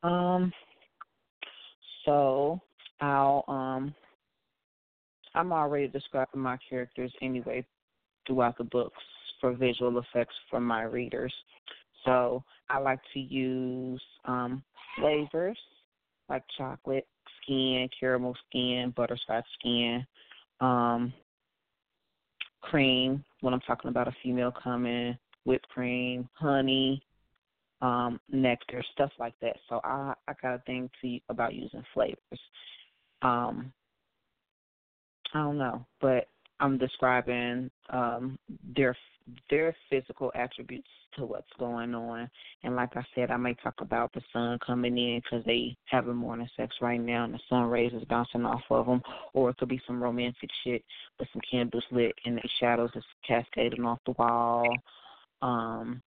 [0.03, 0.53] Um.
[2.05, 2.61] So
[3.01, 3.95] I'll um.
[5.35, 7.65] I'm already describing my characters anyway
[8.27, 9.03] throughout the books
[9.41, 11.33] for visual effects for my readers.
[12.05, 14.63] So I like to use um
[14.99, 15.59] flavors
[16.29, 17.07] like chocolate
[17.43, 20.07] skin, caramel skin, butterscotch skin,
[20.61, 21.13] um,
[22.63, 27.03] cream when I'm talking about a female coming, whipped cream, honey,
[27.81, 29.57] um, nectar, stuff like that.
[29.69, 32.19] So I I got a thing to about using flavors.
[33.23, 33.73] Um,
[35.35, 36.29] I don't know, but
[36.63, 38.39] I'm describing um,
[38.77, 38.97] their
[39.51, 42.29] their physical attributes to what's going on.
[42.65, 46.15] And like I said, I may talk about the sun coming in because they having
[46.15, 49.57] morning sex right now, and the sun rays is bouncing off of them, or it
[49.59, 50.85] could be some romantic shit
[51.19, 54.67] with some candles lit and the shadows is cascading off the wall.
[55.41, 56.03] Um,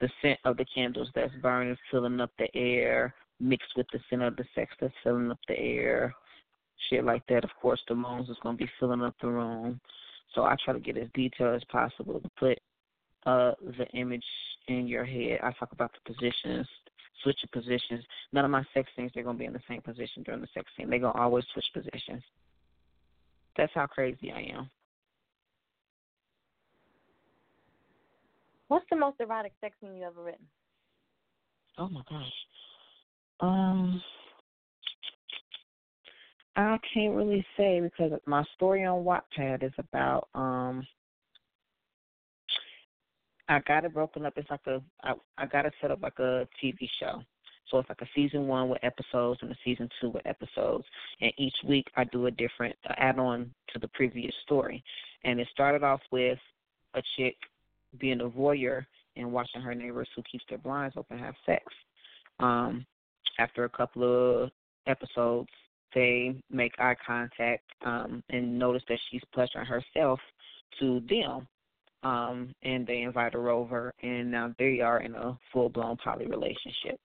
[0.00, 4.22] the scent of the candles that's burning, filling up the air, mixed with the scent
[4.22, 6.14] of the sex that's filling up the air.
[6.88, 7.44] Shit like that.
[7.44, 9.80] Of course, the moans is gonna be filling up the room.
[10.34, 12.58] So I try to get as detailed as possible to put
[13.24, 14.24] uh the image
[14.68, 15.40] in your head.
[15.42, 16.66] I talk about the positions,
[17.22, 18.04] switching positions.
[18.32, 20.66] None of my sex scenes they're gonna be in the same position during the sex
[20.76, 20.90] scene.
[20.90, 22.22] They're gonna always switch positions.
[23.56, 24.70] That's how crazy I am.
[28.68, 30.46] What's the most erotic sex scene you ever written?
[31.78, 32.32] Oh my gosh.
[33.40, 34.02] Um
[36.56, 40.86] I can't really say because my story on Wattpad is about um
[43.48, 44.32] I got it broken up.
[44.36, 47.22] It's like a I, I got it set up like a TV show.
[47.70, 50.84] So it's like a season one with episodes and a season two with episodes.
[51.20, 54.82] And each week I do a different add on to the previous story.
[55.24, 56.38] And it started off with
[56.94, 57.36] a chick
[57.98, 61.64] being a voyeur and watching her neighbors who keeps their blinds open have sex.
[62.38, 62.86] Um,
[63.38, 64.50] after a couple of
[64.86, 65.50] episodes,
[65.94, 70.20] they make eye contact um, and notice that she's pleasuring herself
[70.80, 71.46] to them.
[72.02, 76.26] Um, and they invite her over, and now they are in a full blown poly
[76.26, 77.00] relationship.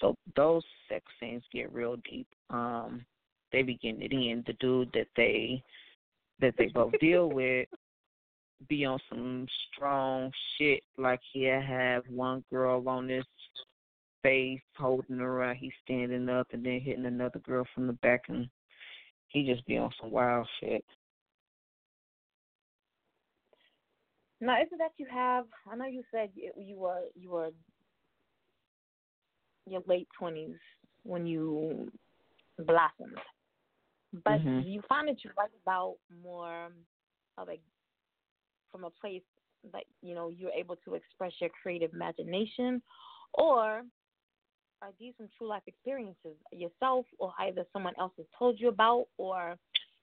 [0.00, 2.28] So those sex scenes get real deep.
[2.50, 3.04] Um,
[3.50, 4.44] they begin it in.
[4.46, 5.62] The dude that they
[6.40, 7.66] that they both deal with
[8.68, 10.82] be on some strong shit.
[10.98, 13.24] Like he'll have one girl on his
[14.24, 18.22] face holding her out, he's standing up and then hitting another girl from the back
[18.28, 18.48] and
[19.28, 20.84] he just be on some wild shit.
[24.40, 25.44] Now, isn't that you have?
[25.70, 27.50] I know you said you, were you were
[29.66, 30.56] your late twenties
[31.02, 31.90] when you
[32.58, 33.20] blossomed,
[34.24, 34.64] but Mhm.
[34.64, 36.72] you find that you write about more
[37.38, 37.60] of a
[38.70, 39.22] from a place
[39.72, 42.82] that you know you're able to express your creative imagination,
[43.34, 43.82] or
[44.84, 49.06] are these some true life experiences yourself, or either someone else has told you about,
[49.16, 49.56] or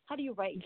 [0.05, 0.63] how do you write?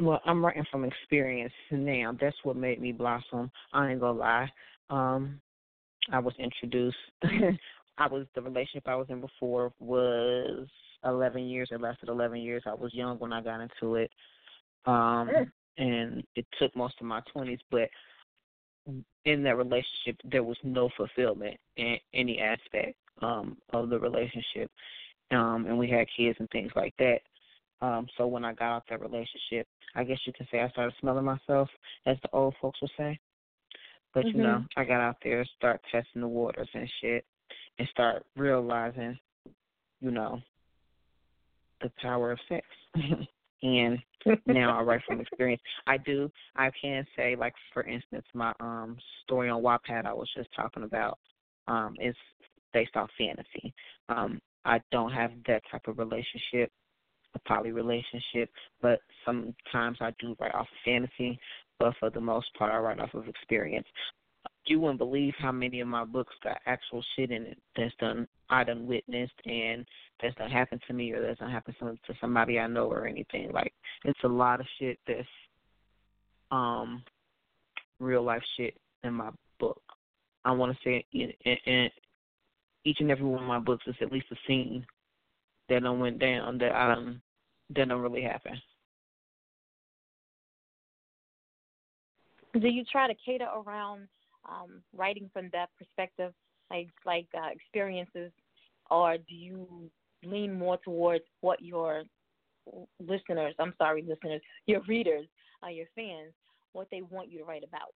[0.00, 2.16] Well, I'm writing from experience now.
[2.20, 3.50] That's what made me blossom.
[3.72, 4.48] I ain't gonna lie.
[4.88, 5.40] Um,
[6.12, 6.96] I was introduced.
[7.98, 10.68] I was the relationship I was in before was
[11.04, 11.68] 11 years.
[11.72, 12.62] It lasted 11 years.
[12.66, 14.10] I was young when I got into it,
[14.86, 15.28] um,
[15.76, 17.58] and it took most of my 20s.
[17.68, 17.88] But
[19.24, 24.70] in that relationship, there was no fulfillment in any aspect um, of the relationship,
[25.30, 27.20] um, and we had kids and things like that.
[27.80, 30.94] Um, so when I got out that relationship, I guess you can say I started
[31.00, 31.68] smelling myself,
[32.06, 33.18] as the old folks would say.
[34.14, 34.68] But you know, Mhm.
[34.76, 37.24] I got out there, start testing the waters and shit,
[37.78, 39.18] and start realizing,
[40.00, 40.42] you know,
[41.80, 42.66] the power of sex.
[43.62, 43.98] and
[44.46, 45.62] now I write from experience.
[45.86, 46.30] I do.
[46.56, 50.84] I can say, like for instance, my um story on Wattpad I was just talking
[50.84, 51.18] about
[51.68, 52.16] um is
[52.72, 53.74] based off fantasy.
[54.08, 56.70] Um, I don't have that type of relationship,
[57.34, 61.38] a poly relationship, but sometimes I do write off of fantasy.
[61.78, 63.86] But for the most part, I write off of experience.
[64.66, 68.28] You wouldn't believe how many of my books got actual shit in it that's done
[68.50, 69.86] I done witnessed and
[70.20, 73.06] that's done happened to me or that's done happened to, to somebody I know or
[73.06, 73.50] anything.
[73.52, 73.72] Like
[74.04, 75.26] it's a lot of shit that's
[76.50, 77.02] um
[77.98, 79.82] real life shit in my book.
[80.44, 81.88] I want to say in, in, in
[82.84, 84.84] each and every one of my books is at least a scene
[85.68, 87.22] that done went down that I done
[87.74, 88.60] that don't really happen.
[92.60, 94.08] Do you try to cater around
[94.48, 96.32] um, writing from that perspective,
[96.72, 98.32] like like uh, experiences,
[98.90, 99.66] or do you
[100.24, 102.04] lean more towards what your
[103.00, 105.26] listeners, I'm sorry, listeners, your readers,
[105.64, 106.32] uh, your fans,
[106.72, 107.92] what they want you to write about?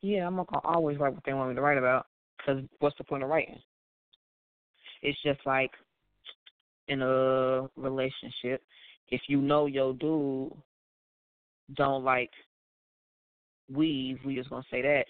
[0.00, 2.06] Yeah, I'm gonna always write what they want me to write about.
[2.44, 3.58] Cause what's the point of writing?
[5.02, 5.70] It's just like
[6.88, 8.62] in a relationship,
[9.08, 10.52] if you know your dude
[11.74, 12.30] don't like
[13.72, 15.04] weave, we just gonna say that.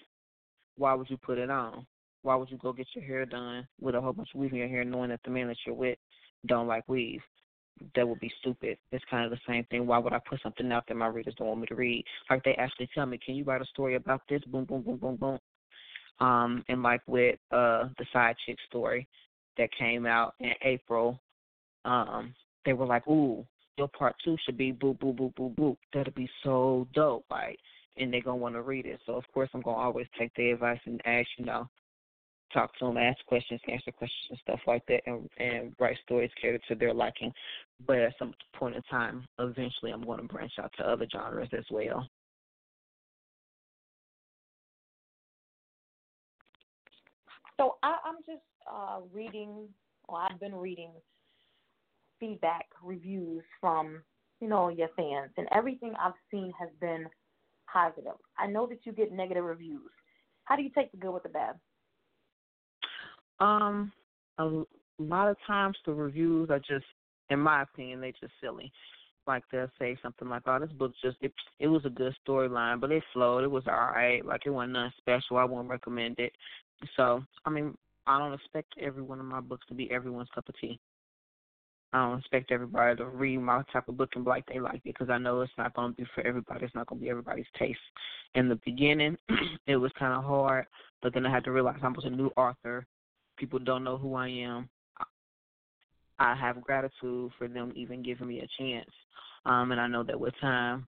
[0.77, 1.85] Why would you put it on?
[2.25, 4.57] Why would you go get your hair done with a whole bunch of weave in
[4.57, 5.99] your hair, knowing that the man that you're with
[6.47, 7.21] don't like weave?
[7.95, 8.79] That would be stupid.
[8.91, 9.85] It's kind of the same thing.
[9.85, 12.03] Why would I put something out that my readers don't want me to read?
[12.29, 14.97] Like they actually tell me, "Can you write a story about this?" Boom, boom, boom,
[14.97, 15.39] boom, boom.
[16.19, 19.07] Um, and like with uh the side chick story
[19.57, 21.19] that came out in April,
[21.83, 22.33] um,
[22.65, 23.45] they were like, Ooh,
[23.77, 25.77] your part two should be boop boop boop boop boop.
[25.93, 27.59] That'll be so dope, like
[27.97, 28.99] and they're gonna want to read it.
[29.05, 31.69] So of course I'm gonna always take their advice and ask, you know,
[32.55, 36.31] talk to them, ask questions, answer questions and stuff like that, and and write stories
[36.41, 37.31] catered to their liking.
[37.85, 41.49] But at some point in time, eventually I'm going to branch out to other genres
[41.55, 42.07] as well.
[47.57, 49.67] So I, I'm just uh, reading,
[50.07, 50.91] or I've been reading
[52.19, 54.01] feedback reviews from
[54.41, 57.05] you know your fans, and everything I've seen has been
[57.71, 58.17] positive.
[58.37, 59.91] I know that you get negative reviews.
[60.45, 61.55] How do you take the good with the bad?
[63.39, 63.91] Um,
[64.37, 64.63] a
[64.99, 66.85] lot of times the reviews are just,
[67.29, 68.71] in my opinion, they're just silly.
[69.27, 72.79] Like they'll say something like, "Oh, this book just it, it was a good storyline,
[72.79, 73.43] but it flowed.
[73.43, 74.23] It was all right.
[74.23, 75.37] Like it wasn't nothing special.
[75.37, 76.31] I won't recommend it."
[76.95, 77.75] So, I mean,
[78.05, 80.79] I don't expect every one of my books to be everyone's cup of tea.
[81.93, 84.81] I don't expect everybody to read my type of book and like they like it
[84.83, 86.65] because I know it's not going to be for everybody.
[86.65, 87.79] It's not going to be everybody's taste.
[88.35, 89.17] In the beginning,
[89.67, 90.65] it was kind of hard,
[91.01, 92.85] but then I had to realize I was a new author.
[93.37, 94.69] People don't know who I am.
[96.17, 98.89] I have gratitude for them even giving me a chance.
[99.45, 100.87] Um, and I know that with time,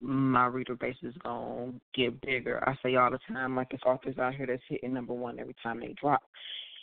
[0.00, 2.62] my reader base is gonna get bigger.
[2.68, 5.56] I say all the time, like it's authors out here that's hitting number one every
[5.62, 6.22] time they drop.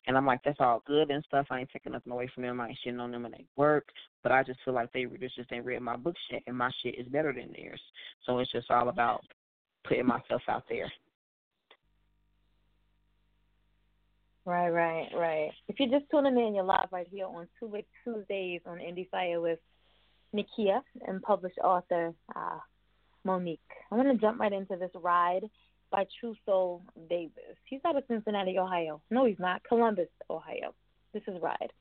[0.06, 1.48] And I'm like, that's all good and stuff.
[1.50, 2.60] I ain't taking nothing away from them.
[2.60, 3.88] I ain't shitting on them and they work.
[4.22, 6.72] But I just feel like they readers just ain't read my book shit, and my
[6.82, 7.82] shit is better than theirs.
[8.26, 9.24] So it's just all about
[9.88, 10.92] putting myself out there.
[14.46, 15.52] Right, right, right.
[15.70, 19.60] If you're just tuning in, you're live right here on Tuesdays on Indie Fire with
[20.36, 22.60] Nakia and published author uh,
[23.24, 23.60] Monique.
[23.90, 25.50] I'm going to jump right into this ride
[25.92, 27.56] by True Soul Davis.
[27.66, 29.02] He's out of Cincinnati, Ohio.
[29.10, 29.64] No, he's not.
[29.64, 30.74] Columbus, Ohio.
[31.14, 31.72] This is Ride.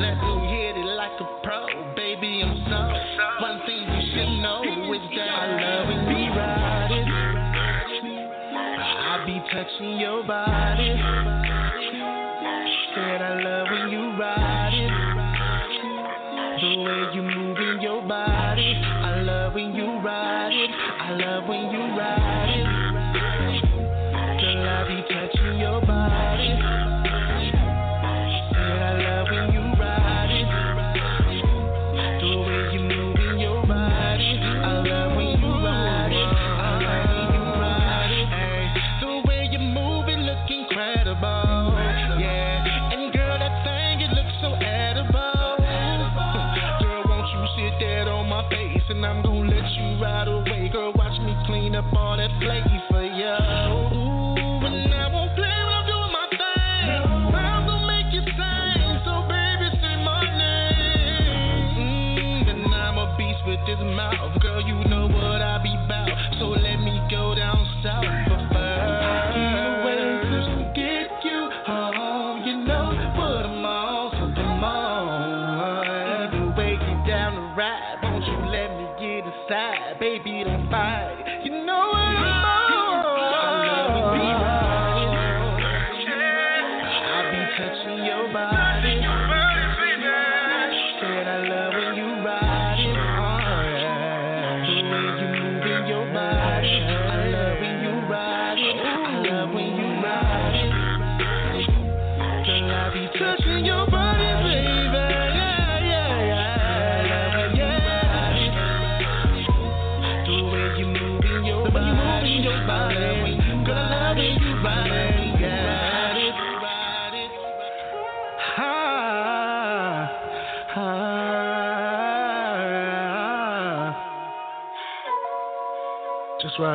[0.00, 0.29] Let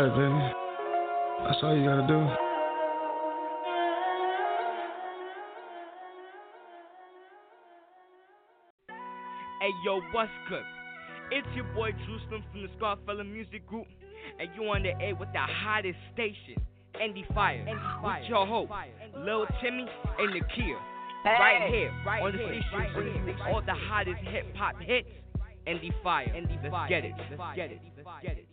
[0.05, 0.53] Just it, baby.
[1.43, 2.19] That's all you gotta do.
[9.61, 10.61] Hey yo, what's good?
[11.31, 13.87] It's your boy Jerusalem from the Scarfella Music Group,
[14.39, 16.61] and you on the air with the hottest station,
[17.01, 17.65] Indie Fire,
[18.03, 18.71] with your host,
[19.17, 19.87] Lil Timmy
[20.19, 20.77] and Nakia.
[21.25, 21.91] right here,
[22.21, 25.09] on the station bringing you all the hottest hip hop hits,
[25.67, 26.31] Indie Fire.
[26.35, 28.44] Let's get it, let's get it, let's get it.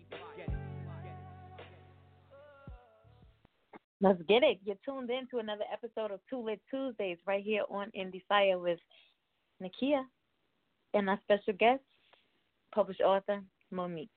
[4.03, 4.59] Let's get it.
[4.65, 8.59] You're tuned in to another episode of Two Lit Tuesdays right here on Indie Fire
[8.59, 8.81] with
[9.63, 10.03] Nakia
[10.93, 11.85] and our special guest,
[12.75, 13.41] published author
[13.71, 14.11] Monique.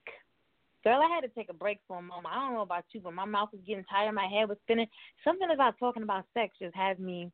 [0.84, 2.28] Girl, I had to take a break for a moment.
[2.32, 4.88] I don't know about you, but my mouth was getting tired, my head was spinning.
[5.24, 7.32] Something about talking about sex just had me,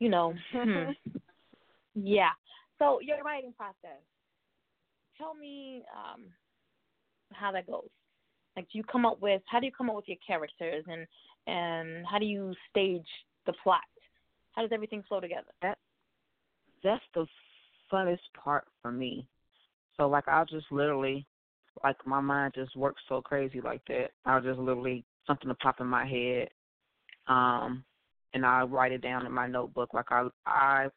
[0.00, 0.34] you know.
[0.52, 0.90] hmm.
[1.94, 2.30] Yeah.
[2.78, 4.00] So your writing process.
[5.18, 6.22] Tell me um,
[7.32, 7.88] how that goes.
[8.56, 11.06] Like, do you come up with how do you come up with your characters and
[11.46, 13.06] and how do you stage
[13.46, 13.80] the plot?
[14.52, 15.50] How does everything flow together?
[15.62, 15.78] That
[16.84, 17.26] that's the
[17.92, 19.26] funnest part for me.
[19.96, 21.26] So like I'll just literally
[21.82, 24.10] like my mind just works so crazy like that.
[24.26, 26.48] I'll just literally something to pop in my head.
[27.26, 27.84] Um
[28.34, 29.94] and I write it down in my notebook.
[29.94, 30.88] Like I I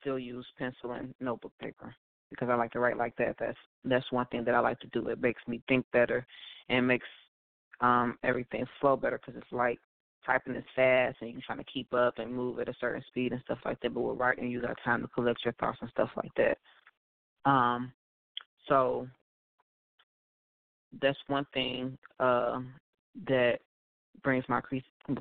[0.00, 1.94] still use pencil and notebook paper
[2.30, 3.36] because I like to write like that.
[3.38, 5.08] That's that's one thing that I like to do.
[5.08, 6.26] It makes me think better
[6.68, 7.06] and makes
[7.80, 9.78] um everything flow better because it's like
[10.24, 13.32] typing is fast and you're trying to keep up and move at a certain speed
[13.32, 13.94] and stuff like that.
[13.94, 16.58] But with writing, you got time to collect your thoughts and stuff like that.
[17.50, 17.92] Um,
[18.68, 19.08] so
[21.00, 22.60] that's one thing uh,
[23.26, 23.60] that
[24.22, 24.76] brings my cre-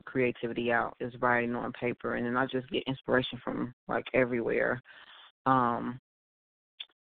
[0.05, 4.81] creativity out is writing on paper, and then I just get inspiration from like everywhere.
[5.45, 5.99] Um,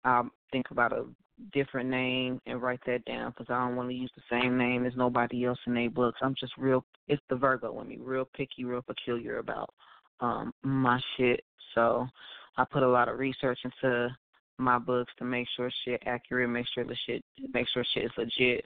[0.04, 1.04] I'll think about a
[1.53, 4.87] different name and write that down because I don't want to use the same name
[4.87, 6.18] as nobody else in their books.
[6.22, 6.84] I'm just real.
[7.09, 9.72] It's the Virgo in me, real picky, real peculiar about
[10.20, 11.45] um my shit.
[11.74, 12.07] So
[12.57, 14.09] I put a lot of research into
[14.59, 17.22] my books to make sure shit accurate, make sure the shit,
[17.53, 18.64] make sure shit is legit.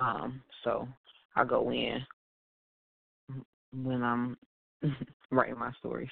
[0.00, 0.88] Um, so
[1.36, 2.04] I go in
[3.72, 4.36] when I'm
[5.30, 6.08] writing my stories.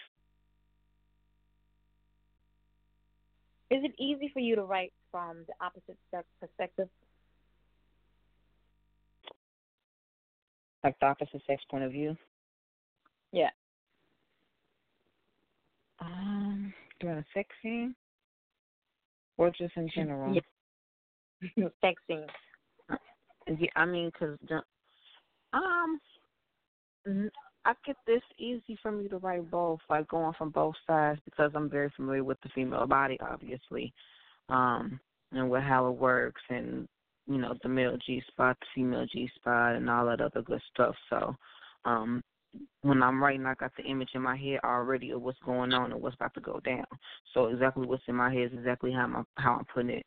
[3.70, 6.88] Is it easy for you to write from the opposite sex perspective?
[10.82, 12.16] Like the opposite sex point of view?
[13.32, 13.50] Yeah.
[16.00, 17.94] Um, during a sex scene?
[19.38, 20.34] Or just in general?
[20.34, 21.68] Yeah.
[21.80, 22.26] sex scene.
[23.46, 24.36] Yeah, I mean, cause
[25.52, 26.00] um,
[27.64, 31.52] I get this easy for me to write both, like going from both sides because
[31.54, 33.92] I'm very familiar with the female body, obviously,
[34.48, 34.98] um,
[35.32, 36.88] and with how it works, and
[37.26, 40.62] you know the male G spot, the female G spot, and all that other good
[40.72, 40.94] stuff.
[41.10, 41.36] So,
[41.84, 42.22] um,
[42.82, 45.92] when I'm writing, I got the image in my head already of what's going on
[45.92, 46.84] and what's about to go down.
[47.34, 50.06] So exactly what's in my head is exactly how I'm how I'm putting it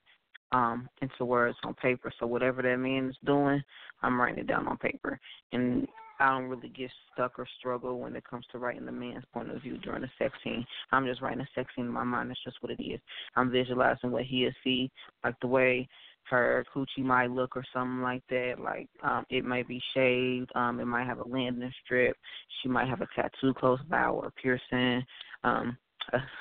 [0.52, 2.12] um into words on paper.
[2.20, 3.62] So whatever that man is doing,
[4.02, 5.20] I'm writing it down on paper.
[5.52, 5.88] And
[6.20, 9.52] I don't really get stuck or struggle when it comes to writing the man's point
[9.52, 10.66] of view during a sex scene.
[10.92, 12.30] I'm just writing a sex scene in my mind.
[12.30, 13.00] That's just what it is.
[13.36, 14.92] I'm visualizing what he'll see,
[15.24, 15.88] like the way
[16.30, 18.56] her coochie might look or something like that.
[18.60, 22.16] Like um it might be shaved, um, it might have a landing strip,
[22.62, 25.06] she might have a tattoo close by or a piercing,
[25.44, 25.78] um,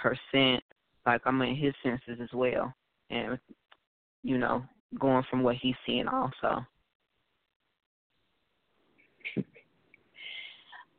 [0.03, 0.62] her scent.
[1.07, 2.73] Like I'm in his senses as well.
[3.11, 3.39] And
[4.23, 4.62] you know,
[4.99, 6.64] going from what he's seeing also.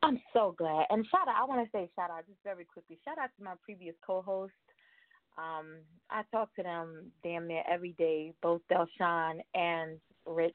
[0.04, 0.84] I'm so glad.
[0.90, 2.98] And shout out, I want to say shout out just very quickly.
[3.04, 4.52] Shout out to my previous co host.
[5.38, 5.78] Um,
[6.10, 10.52] I talk to them damn near every day, both Delshawn and Rich.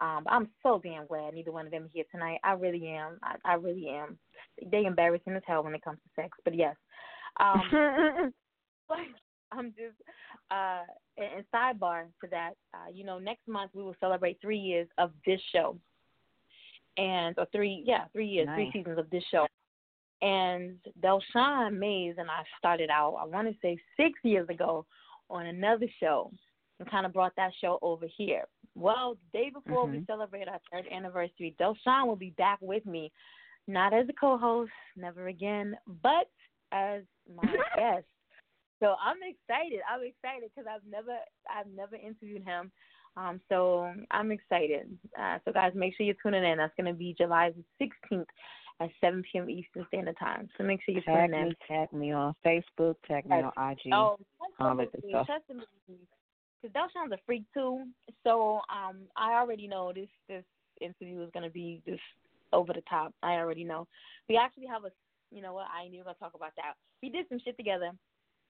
[0.00, 2.40] Um, I'm so damn glad neither one of them here tonight.
[2.44, 3.18] I really am.
[3.22, 4.18] I, I really am.
[4.70, 6.76] They embarrassing as hell when it comes to sex, but yes.
[7.40, 7.62] Um,
[9.50, 9.96] I'm just
[10.50, 10.82] uh,
[11.16, 12.52] and sidebar to that.
[12.74, 15.76] Uh, you know, next month we will celebrate three years of this show
[16.98, 18.56] and or three yeah three years nice.
[18.56, 19.46] three seasons of this show
[20.20, 24.84] and Delshawn Mays and I started out I want to say six years ago
[25.30, 26.30] on another show
[26.80, 28.44] and kind of brought that show over here.
[28.74, 29.98] Well, the day before mm-hmm.
[29.98, 33.10] we celebrate our third anniversary, Delshawn will be back with me,
[33.66, 36.28] not as a co-host, never again, but
[36.72, 37.02] as
[37.34, 37.42] my
[37.76, 38.06] guest.
[38.80, 39.80] So I'm excited.
[39.92, 41.16] I'm excited because I've never
[41.50, 42.70] I've never interviewed him.
[43.18, 44.96] Um, so I'm excited.
[45.18, 46.58] Uh, so guys, make sure you're tuning in.
[46.58, 48.26] That's going to be July the 16th
[48.80, 49.50] at 7 p.m.
[49.50, 50.48] Eastern Standard Time.
[50.56, 51.54] So make sure you're tag me, in.
[51.66, 52.94] Tag me on Facebook.
[53.08, 53.92] Tag me on IG.
[53.92, 54.16] Oh,
[55.08, 55.26] stuff.
[56.62, 57.84] because Delshawn's a freak too.
[58.24, 60.44] So um, I already know this this
[60.80, 62.00] interview is gonna be just
[62.52, 63.12] over the top.
[63.22, 63.86] I already know.
[64.28, 64.90] We actually have a,
[65.34, 65.66] you know what?
[65.76, 66.74] I ain't even gonna talk about that.
[67.02, 67.90] We did some shit together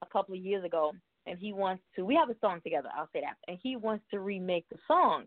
[0.02, 0.92] a couple of years ago,
[1.28, 2.04] and he wants to.
[2.04, 2.88] We have a song together.
[2.96, 5.24] I'll say that, and he wants to remake the song,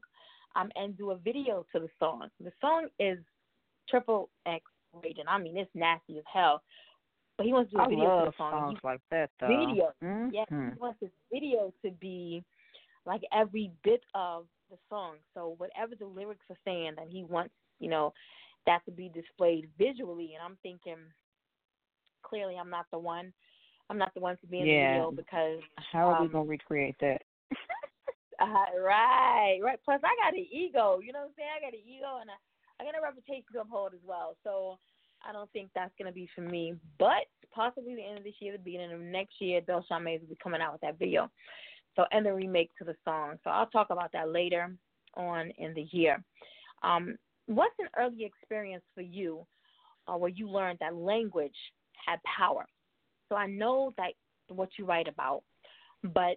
[0.55, 2.27] um, and do a video to the song.
[2.39, 3.17] The song is
[3.89, 4.63] triple X
[5.03, 5.25] rated.
[5.27, 6.61] I mean, it's nasty as hell.
[7.37, 8.51] But he wants to do a I video love to the song.
[8.51, 9.47] songs He like that though.
[9.47, 9.91] video.
[10.03, 10.29] Mm-hmm.
[10.33, 12.43] Yes, he wants his video to be
[13.05, 15.15] like every bit of the song.
[15.33, 18.13] So whatever the lyrics are saying, that he wants, you know,
[18.65, 20.33] that to be displayed visually.
[20.35, 20.97] And I'm thinking,
[22.21, 23.33] clearly, I'm not the one.
[23.91, 24.83] I'm not the one to be in Yeah.
[24.83, 25.59] the video because
[25.91, 27.21] How are we um, gonna recreate that?
[28.39, 29.79] uh, right, right.
[29.83, 31.01] Plus, I got an ego.
[31.03, 31.49] You know what I'm saying?
[31.57, 32.35] I got an ego, and I,
[32.79, 34.37] I got a reputation to uphold as well.
[34.45, 34.77] So
[35.27, 36.75] I don't think that's gonna be for me.
[36.99, 40.29] But possibly the end of this year, the beginning of next year, Delshawn Mays will
[40.29, 41.29] be coming out with that video.
[41.97, 43.39] So and the remake to the song.
[43.43, 44.73] So I'll talk about that later
[45.15, 46.23] on in the year.
[46.81, 47.17] Um,
[47.47, 49.45] what's an early experience for you
[50.07, 51.57] uh, where you learned that language
[52.07, 52.65] had power?
[53.31, 54.11] So I know that
[54.49, 55.43] what you write about,
[56.03, 56.35] but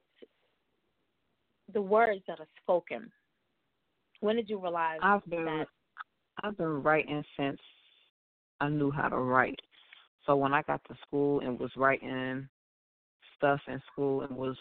[1.72, 3.11] the words that are spoken.
[4.20, 5.66] When did you realize I've been that?
[6.45, 7.59] I've been writing since
[8.61, 9.59] I knew how to write.
[10.24, 12.49] So when I got to school and was writing
[13.36, 14.57] stuff in school and was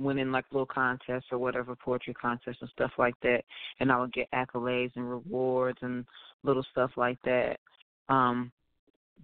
[0.00, 3.44] winning like little contests or whatever poetry contests and stuff like that,
[3.78, 6.04] and I would get accolades and rewards and
[6.42, 7.58] little stuff like that.
[8.08, 8.50] Um,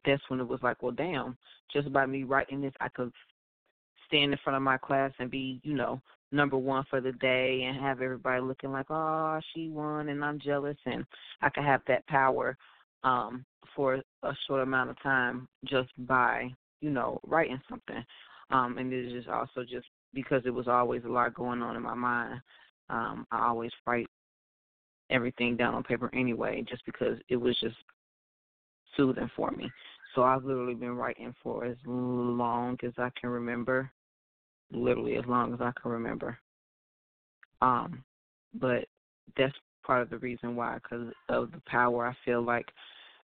[0.04, 1.36] that's when it was like, well, damn,
[1.72, 3.12] just by me writing this, I could
[4.06, 6.00] stand in front of my class and be, you know,
[6.32, 10.38] number one for the day and have everybody looking like, oh, she won and I'm
[10.38, 11.04] jealous and
[11.42, 12.56] I could have that power
[13.04, 13.44] um
[13.74, 16.48] for a short amount of time just by,
[16.80, 18.04] you know, writing something.
[18.50, 21.76] Um and it is just also just because it was always a lot going on
[21.76, 22.40] in my mind.
[22.88, 24.08] Um I always write
[25.10, 27.76] everything down on paper anyway just because it was just
[28.96, 29.70] soothing for me.
[30.14, 33.90] So I've literally been writing for as long as I can remember
[34.72, 36.38] literally as long as I can remember.
[37.62, 38.04] Um,
[38.54, 38.86] but
[39.36, 42.66] that's part of the reason why, because of the power I feel like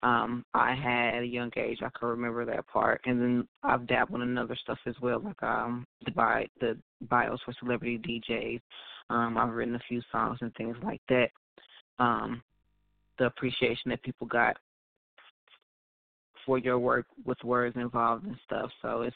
[0.03, 1.79] um I had at a young age.
[1.81, 5.41] I can remember that part, and then I've dabbled in other stuff as well, like
[5.41, 6.77] um the bi the
[7.09, 8.61] bios for celebrity DJs.
[9.09, 11.29] Um, I've written a few songs and things like that.
[11.99, 12.41] Um,
[13.17, 14.57] the appreciation that people got
[16.45, 18.69] for your work with words involved and stuff.
[18.81, 19.15] So it's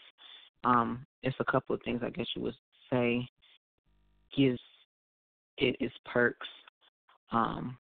[0.64, 2.56] um it's a couple of things I guess you would
[2.92, 3.28] say
[4.36, 4.60] gives
[5.58, 6.48] it its perks
[7.32, 7.78] um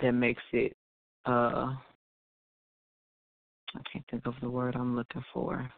[0.00, 0.76] that makes it
[1.26, 1.72] uh
[3.76, 5.68] I can't think of the word I'm looking for.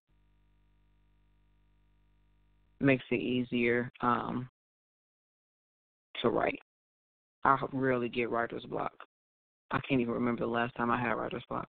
[2.80, 4.49] Makes it easier um
[6.22, 6.61] to write.
[7.45, 8.93] I rarely get writer's block.
[9.70, 11.68] I can't even remember the last time I had writer's block.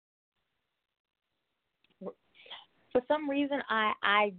[2.97, 4.33] For some reason, I I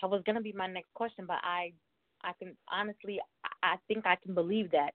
[0.00, 1.72] that was gonna be my next question, but I
[2.24, 3.20] I can honestly
[3.62, 4.90] I think I can believe that.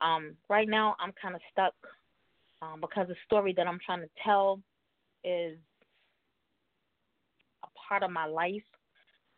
[0.00, 1.74] Um, right now, I'm kind of stuck
[2.60, 4.60] um, because the story that I'm trying to tell
[5.22, 5.58] is
[7.62, 8.64] a part of my life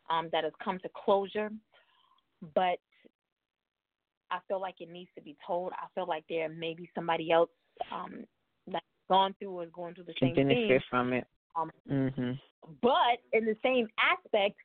[0.09, 1.51] um, that has come to closure,
[2.55, 2.79] but
[4.31, 5.71] I feel like it needs to be told.
[5.73, 7.51] I feel like there may be somebody else
[7.91, 8.25] um,
[8.65, 10.47] that's gone through or is going through the same thing.
[10.47, 11.27] benefit from it.
[11.55, 12.39] Um, Mhm.
[12.81, 14.57] but in the same aspect,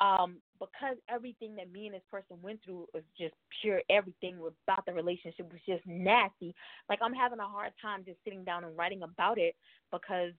[0.00, 4.84] um, because everything that me and this person went through was just pure everything about
[4.86, 6.54] the relationship was just nasty.
[6.88, 9.54] Like I'm having a hard time just sitting down and writing about it
[9.92, 10.32] because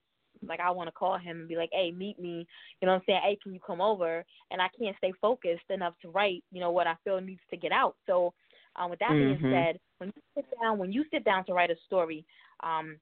[0.46, 2.46] like I want to call him and be like, "Hey, meet me."
[2.82, 3.22] You know what I'm saying?
[3.24, 6.72] "Hey, can you come over?" And I can't stay focused enough to write, you know,
[6.72, 7.96] what I feel needs to get out.
[8.06, 8.34] So,
[8.76, 9.50] um, with that being Mhm.
[9.50, 12.26] said, when you sit down, when you sit down to write a story,
[12.62, 13.00] um,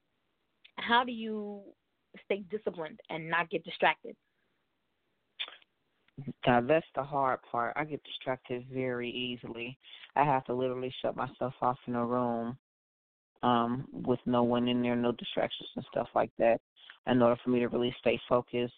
[0.78, 1.62] how do you
[2.26, 4.16] stay disciplined and not get distracted?
[6.46, 7.74] Now that's the hard part.
[7.76, 9.78] I get distracted very easily.
[10.16, 12.58] I have to literally shut myself off in a room,
[13.42, 16.62] um, with no one in there, no distractions and stuff like that,
[17.08, 18.74] in order for me to really stay focused,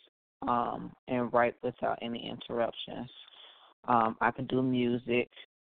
[0.48, 3.10] um, and write without any interruptions.
[3.88, 5.30] Um, I can do music.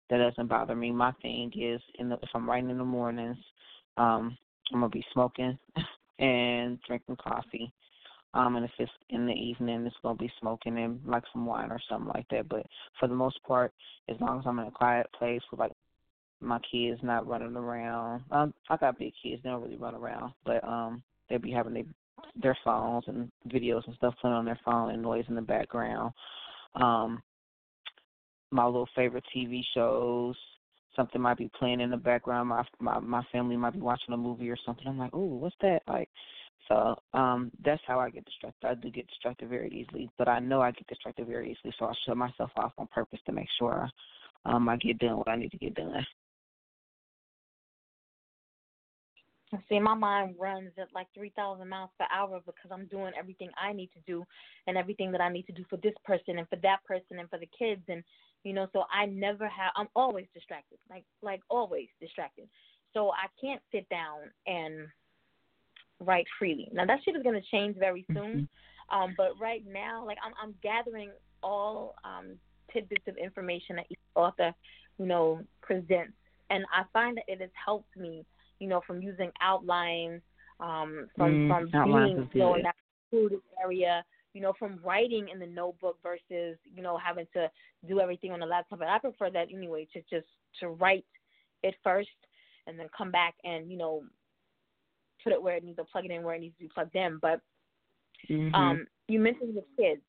[0.10, 0.92] That doesn't bother me.
[0.92, 3.38] My thing is in the, if I'm writing in the mornings,
[3.98, 4.38] um,
[4.72, 5.58] I'm gonna be smoking
[6.20, 7.72] and drinking coffee.
[8.34, 11.72] Um, and if it's in the evening, it's gonna be smoking and like some wine
[11.72, 12.50] or something like that.
[12.50, 12.66] But
[13.00, 13.74] for the most part,
[14.10, 15.72] as long as I'm in a quiet place with like
[16.40, 20.34] my kids not running around, um, I got big kids; they don't really run around,
[20.46, 21.84] but um, they'll be having their
[22.42, 26.14] their phones and videos and stuff playing on their phone and noise in the background.
[26.76, 27.22] Um,
[28.52, 30.36] my little favorite TV shows.
[30.98, 32.50] Something might be playing in the background.
[32.50, 34.88] My my my family might be watching a movie or something.
[34.88, 35.84] I'm like, oh, what's that?
[35.88, 36.10] Like,
[36.68, 38.68] so um that's how I get distracted.
[38.68, 41.86] I do get distracted very easily, but I know I get distracted very easily, so
[41.86, 43.90] I shut myself off on purpose to make sure
[44.46, 46.06] um I get done what I need to get done.
[49.70, 53.72] See, my mind runs at like 3,000 miles per hour because I'm doing everything I
[53.72, 54.26] need to do
[54.68, 57.30] and everything that I need to do for this person and for that person and
[57.30, 57.82] for the kids.
[57.88, 58.04] And,
[58.48, 62.48] you know, so I never have, I'm always distracted, like, like always distracted.
[62.94, 64.88] So I can't sit down and
[66.00, 66.70] write freely.
[66.72, 68.48] Now, that shit is going to change very soon.
[68.92, 68.98] Mm-hmm.
[68.98, 71.12] Um, but right now, like, I'm, I'm gathering
[71.44, 72.36] all um,
[72.72, 74.54] tidbits of information that each author,
[74.98, 76.14] you know, presents.
[76.50, 78.26] And I find that it has helped me
[78.60, 80.22] you know, from using outlines,
[80.60, 82.76] um, from mm, from being you know, in that
[83.12, 83.34] food
[83.64, 84.04] area,
[84.34, 87.50] you know, from writing in the notebook versus you know having to
[87.88, 88.82] do everything on the laptop.
[88.82, 90.28] And I prefer that anyway to just
[90.60, 91.06] to write
[91.64, 92.10] it first
[92.68, 94.04] and then come back and you know
[95.24, 96.96] put it where it needs to plug it in where it needs to be plugged
[96.96, 97.20] in.
[97.22, 97.42] But
[98.30, 98.54] mm-hmm.
[98.54, 100.02] um, you mentioned your kids.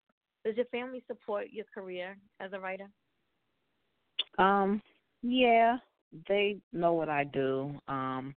[0.45, 2.87] Does your family support your career as a writer?
[4.39, 4.81] Um,
[5.23, 5.79] yeah,
[6.29, 7.75] they know what I do.
[7.89, 8.35] Um,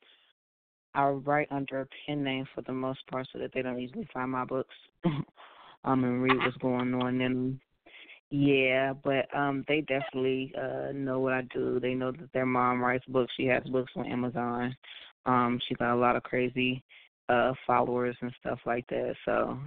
[0.95, 4.09] I write under a pen name for the most part, so that they don't easily
[4.12, 4.74] find my books.
[5.85, 7.61] um, and read what's going on them.
[8.31, 11.81] Yeah, but um, they definitely uh know what I do.
[11.81, 13.33] They know that their mom writes books.
[13.37, 14.76] She has books on Amazon.
[15.26, 16.83] Um, she got a lot of crazy
[17.28, 19.14] uh followers and stuff like that.
[19.24, 19.59] So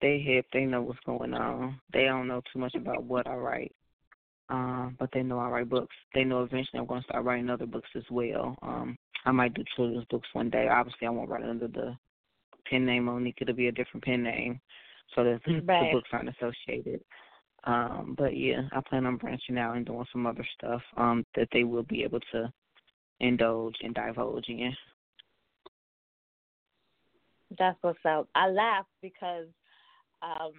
[0.00, 0.46] they hip.
[0.52, 1.80] They know what's going on.
[1.92, 3.72] They don't know too much about what I write
[4.52, 5.94] um, but they know I write books.
[6.14, 8.54] They know eventually I'm going to start writing other books as well.
[8.62, 10.68] Um, I might do children's books one day.
[10.68, 11.96] Obviously, I won't write under the
[12.68, 13.38] pen name Monique.
[13.40, 14.60] It'll be a different pen name,
[15.14, 15.64] so that right.
[15.66, 17.00] the books aren't associated.
[17.64, 21.48] Um, but yeah, I plan on branching out and doing some other stuff um, that
[21.52, 22.52] they will be able to
[23.20, 24.72] indulge and divulge in.
[27.58, 28.28] That's what's up.
[28.34, 29.46] I laugh because
[30.22, 30.52] um,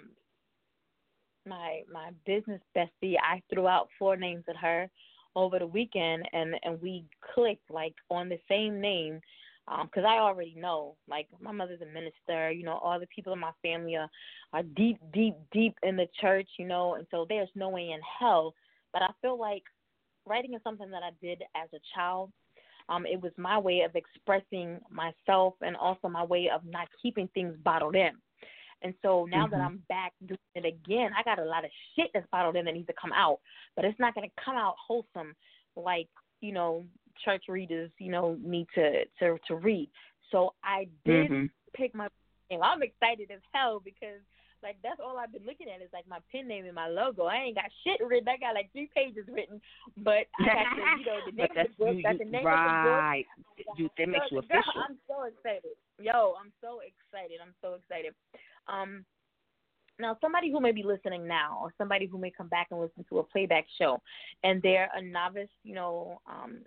[1.47, 4.89] my my business bestie, I threw out four names at her
[5.35, 9.19] over the weekend, and and we clicked like on the same name
[9.65, 13.31] because um, I already know, like my mother's a minister, you know, all the people
[13.33, 14.09] in my family are,
[14.51, 17.99] are deep, deep, deep in the church, you know, and so there's no way in
[18.19, 18.53] hell.
[18.91, 19.63] But I feel like
[20.25, 22.31] writing is something that I did as a child.
[22.89, 27.29] Um, it was my way of expressing myself and also my way of not keeping
[27.33, 28.11] things bottled in.
[28.81, 29.51] And so now mm-hmm.
[29.51, 32.65] that I'm back doing it again, I got a lot of shit that's bottled in
[32.65, 33.39] that needs to come out.
[33.77, 35.33] But it's not going to come out wholesome
[35.77, 36.09] like,
[36.41, 36.83] you know,
[37.23, 39.89] church readers, you know, need to to to read.
[40.31, 41.45] So I did mm-hmm.
[41.73, 42.07] pick my
[42.49, 42.61] name.
[42.61, 44.21] I'm excited as hell because
[44.63, 47.25] like that's all I've been looking at is like my pen name and my logo.
[47.25, 48.29] I ain't got shit written.
[48.29, 49.61] I got like three pages written,
[49.97, 52.03] but I got the you know the name of the book.
[52.03, 53.19] Got the name right.
[53.19, 53.75] of the book.
[53.77, 54.79] You, that makes you official.
[54.79, 55.75] I'm so excited.
[55.99, 57.39] Yo, I'm so excited.
[57.43, 58.15] I'm so excited.
[58.67, 59.05] Um,
[59.99, 63.05] now, somebody who may be listening now, or somebody who may come back and listen
[63.09, 64.01] to a playback show,
[64.43, 66.59] and they're a novice, you know, um,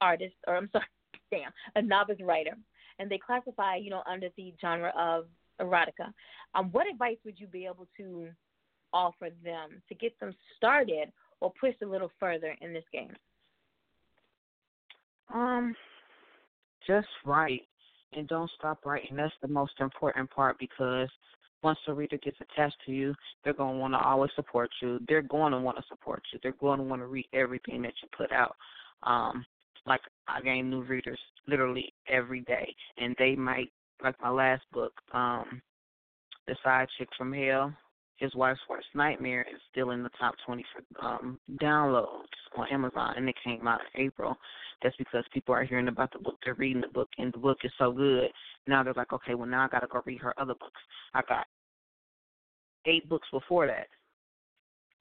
[0.00, 0.84] artist, or I'm sorry,
[1.30, 2.56] damn, a novice writer,
[2.98, 5.26] and they classify, you know, under the genre of
[5.60, 6.12] erotica.
[6.54, 8.28] Um, what advice would you be able to
[8.92, 13.12] offer them to get them started or push a little further in this game?
[15.32, 15.74] Um,
[16.86, 17.62] just write
[18.12, 19.16] and don't stop writing.
[19.16, 21.08] That's the most important part because
[21.62, 24.98] once the reader gets attached to you, they're going to want to always support you.
[25.06, 26.40] They're going to want to support you.
[26.42, 28.56] They're going to want to read everything that you put out.
[29.02, 29.44] Um,
[29.90, 33.70] like I gain new readers literally every day, and they might
[34.02, 35.60] like my last book, um,
[36.46, 37.74] The Side Chick from Hell
[38.20, 43.14] his wife's worst nightmare is still in the top 20 for um, downloads on Amazon,
[43.16, 44.36] and it came out in April.
[44.82, 47.58] That's because people are hearing about the book, they're reading the book, and the book
[47.64, 48.28] is so good.
[48.66, 50.80] Now they're like, okay, well now I got to go read her other books.
[51.14, 51.46] I got
[52.86, 53.88] eight books before that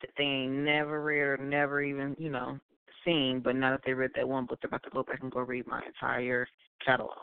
[0.01, 2.57] that they ain't never read or never even, you know,
[3.05, 3.41] seen.
[3.43, 5.41] But now that they read that one book, they're about to go back and go
[5.41, 6.47] read my entire
[6.85, 7.15] catalog.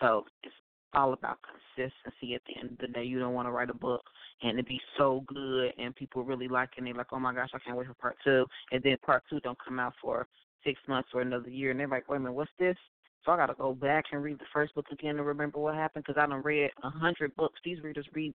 [0.00, 0.54] So it's
[0.94, 1.38] all about
[1.76, 3.04] consistency at the end of the day.
[3.04, 4.02] You don't want to write a book
[4.42, 7.34] and it be so good and people really liking it, and they're like, oh my
[7.34, 8.46] gosh, I can't wait for part two.
[8.72, 10.26] And then part two don't come out for
[10.64, 11.70] six months or another year.
[11.70, 12.76] And they're like, wait a minute, what's this?
[13.24, 15.74] So I got to go back and read the first book again to remember what
[15.74, 17.58] happened because I done read a hundred books.
[17.64, 18.32] These readers read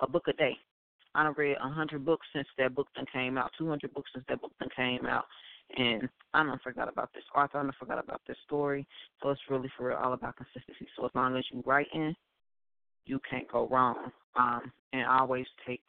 [0.00, 0.56] a book a day.
[1.14, 4.10] I done read a hundred books since that book then came out, two hundred books
[4.14, 5.24] since that book then came out,
[5.76, 8.86] and I don't forgot about this author, I don't forgot about this story.
[9.22, 10.86] So it's really for real all about consistency.
[10.96, 12.14] So as long as you writing,
[13.04, 14.10] you can't go wrong.
[14.36, 15.82] Um, and always take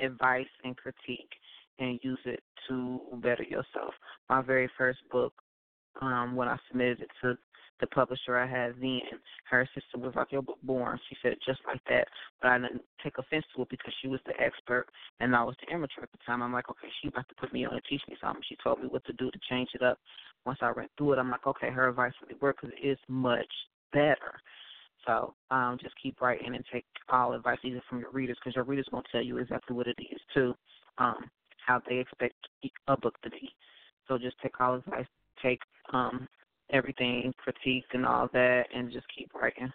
[0.00, 1.30] advice and critique
[1.78, 3.94] and use it to better yourself.
[4.28, 5.32] My very first book,
[6.00, 7.36] um, when I submitted it to
[7.80, 9.00] the publisher I had then,
[9.50, 10.98] her sister was like, Your book born.
[11.08, 12.08] She said just like that.
[12.42, 14.86] But I didn't take offense to it because she was the expert
[15.20, 16.42] and I was the amateur at the time.
[16.42, 18.42] I'm like, Okay, she about to put me on and teach me something.
[18.48, 19.98] She told me what to do to change it up.
[20.44, 22.98] Once I read through it, I'm like, Okay, her advice really worked because it is
[23.08, 23.46] much
[23.92, 24.40] better.
[25.06, 28.64] So um, just keep writing and take all advice either from your readers because your
[28.64, 30.54] readers to tell you exactly what it is too,
[30.98, 31.30] um,
[31.66, 32.34] how they expect
[32.88, 33.50] a book to be.
[34.06, 35.06] So just take all advice,
[35.42, 35.60] take
[35.92, 36.26] um,
[36.70, 39.72] everything, critique and all that, and just keep writing.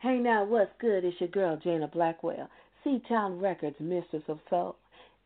[0.00, 1.04] Hey now, what's good?
[1.04, 2.48] It's your girl Jana Blackwell,
[2.84, 4.76] C-Town Records, Mistress of Soul,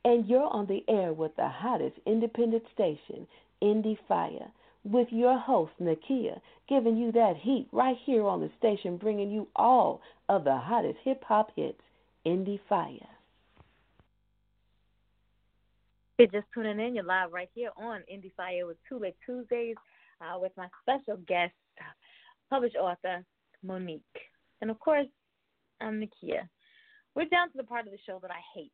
[0.05, 3.27] and you're on the air with the hottest independent station,
[3.63, 4.51] Indie Fire,
[4.85, 9.49] with your host Nakia, giving you that heat right here on the station, bringing you
[9.57, 11.81] all of the hottest hip hop hits,
[12.27, 12.97] Indie Fire.
[16.19, 19.17] If you're just tuning in, you're live right here on Indie Fire with Two Late
[19.25, 19.77] Tuesdays
[20.21, 21.55] uh, with my special guest,
[22.51, 23.25] published author
[23.63, 24.03] Monique.
[24.61, 25.07] And of course,
[25.81, 26.49] I'm Nakia.
[27.15, 28.73] We're down to the part of the show that I hate.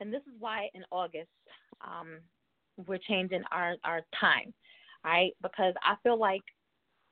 [0.00, 1.28] And this is why in August
[1.80, 2.18] um,
[2.86, 4.52] we're changing our, our time,
[5.06, 5.32] right?
[5.42, 6.42] Because I feel like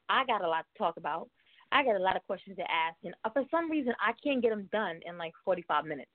[0.09, 1.29] I got a lot to talk about.
[1.73, 4.51] I got a lot of questions to ask, and for some reason, I can't get
[4.51, 6.11] them done in like 45 minutes.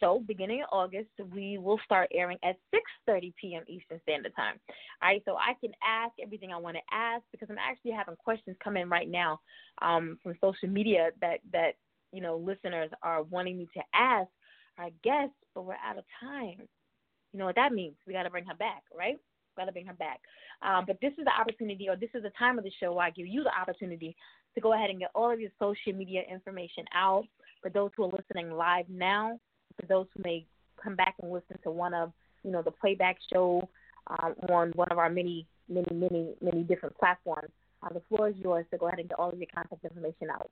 [0.00, 2.56] So, beginning of August, we will start airing at
[3.08, 3.64] 6:30 p.m.
[3.66, 4.60] Eastern Standard Time.
[5.02, 8.16] All right, so I can ask everything I want to ask because I'm actually having
[8.16, 9.40] questions come in right now
[9.82, 11.72] um, from social media that that
[12.12, 14.28] you know listeners are wanting me to ask
[14.78, 16.68] our guests, but we're out of time.
[17.32, 17.96] You know what that means?
[18.06, 19.18] We got to bring her back, right?
[19.58, 20.20] Got to bring her back.
[20.62, 23.06] Um, but this is the opportunity, or this is the time of the show where
[23.06, 24.16] I give you the opportunity
[24.54, 27.24] to go ahead and get all of your social media information out.
[27.60, 29.40] For those who are listening live now,
[29.80, 30.46] for those who may
[30.82, 32.12] come back and listen to one of
[32.44, 33.68] you know the playback show
[34.06, 37.50] um, on one of our many many many many different platforms.
[37.82, 40.28] Uh, the floor is yours to go ahead and get all of your contact information
[40.30, 40.50] out.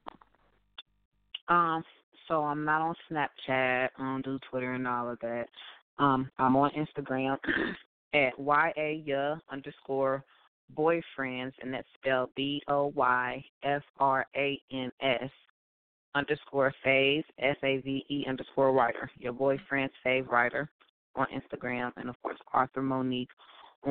[1.48, 1.84] Um,
[2.28, 5.46] so I'm not on Snapchat, I don't do Twitter and all of that.
[5.98, 7.38] Um, I'm on Instagram
[8.16, 8.38] at
[9.04, 10.24] ya underscore
[10.76, 15.30] boyfriends, and that's spelled B O Y F R A N S
[16.14, 19.10] underscore fave S A V E underscore writer.
[19.18, 20.68] Your boyfriend's fave writer
[21.14, 23.28] on Instagram, and of course Arthur Monique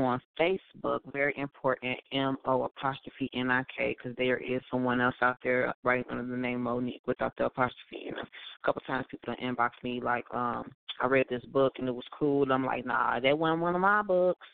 [0.04, 1.00] on Facebook.
[1.14, 5.74] Very important, M O apostrophe N I K, because there is someone else out there
[5.84, 8.08] right under the name Monique without the apostrophe.
[8.08, 10.72] And a couple times people inbox me like, um,
[11.02, 12.52] I read this book and it was cool.
[12.52, 14.48] I'm like, nah, that wasn't one of my books,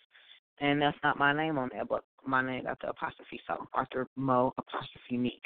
[0.59, 2.03] and that's not my name on that book.
[2.25, 5.43] My name got the apostrophe, so Arthur Mo apostrophe Meek,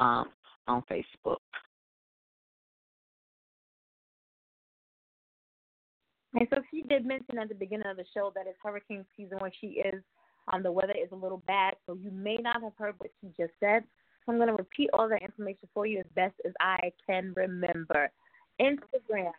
[0.00, 0.26] um,
[0.68, 1.38] on Facebook.
[6.34, 9.38] And so she did mention at the beginning of the show that it's hurricane season
[9.38, 10.02] where she is.
[10.52, 13.28] Um, the weather is a little bad, so you may not have heard what she
[13.38, 13.84] just said.
[14.24, 17.32] So I'm going to repeat all that information for you as best as I can
[17.36, 18.10] remember.
[18.60, 19.32] Instagram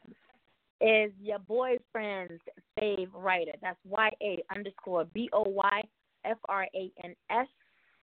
[0.79, 2.41] is your boyfriend's
[2.79, 3.51] fave writer.
[3.61, 5.81] That's Y A underscore B O Y
[6.25, 7.47] F R A N S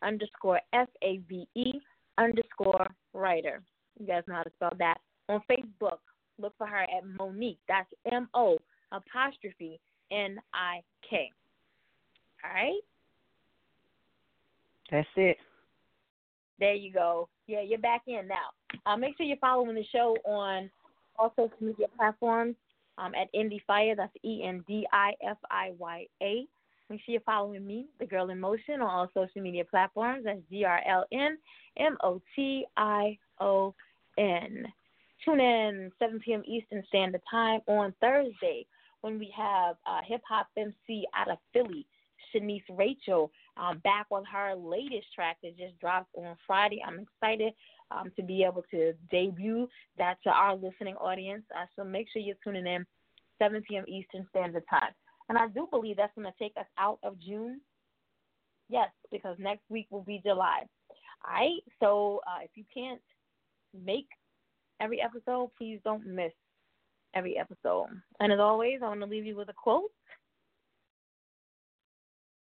[0.03, 1.73] underscore F A V E
[2.17, 3.61] underscore writer.
[3.99, 4.97] You guys know how to spell that.
[5.29, 5.99] On Facebook,
[6.39, 7.59] look for her at Monique.
[7.67, 8.57] That's M O
[8.91, 9.79] apostrophe
[10.11, 11.31] N I K.
[12.43, 12.81] All right?
[14.91, 15.38] That's it.
[16.59, 17.29] There you go.
[17.47, 18.81] Yeah, you're back in now.
[18.85, 20.69] Uh, make sure you're following the show on
[21.17, 22.55] all social media platforms
[22.97, 23.95] um, at Indie Fire.
[23.95, 26.47] That's E N D I F I Y A.
[26.89, 30.23] Make sure you're following me, The Girl in Motion, on all social media platforms.
[30.23, 31.38] That's G R L N
[31.77, 33.75] M O T I O
[34.17, 34.65] N.
[35.25, 36.43] Tune in 7 p.m.
[36.45, 38.65] Eastern Standard Time on Thursday
[39.01, 41.85] when we have uh, hip hop MC out of Philly,
[42.33, 46.81] Shanice Rachel, um, back with her latest track that just dropped on Friday.
[46.85, 47.53] I'm excited
[47.91, 49.67] um, to be able to debut
[49.97, 51.43] that to our listening audience.
[51.55, 52.85] Uh, so make sure you're tuning in
[53.39, 53.85] 7 p.m.
[53.87, 54.91] Eastern Standard Time.
[55.29, 57.61] And I do believe that's going to take us out of June.
[58.69, 60.63] Yes, because next week will be July.
[61.25, 61.61] All right.
[61.79, 63.01] So uh, if you can't
[63.85, 64.07] make
[64.81, 66.31] every episode, please don't miss
[67.14, 67.88] every episode.
[68.20, 69.91] And as always, I want to leave you with a quote.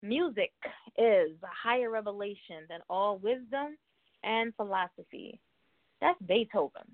[0.03, 0.53] Music
[0.97, 3.77] is a higher revelation than all wisdom
[4.23, 5.41] and philosophy.
[6.01, 6.85] That's Beethoven.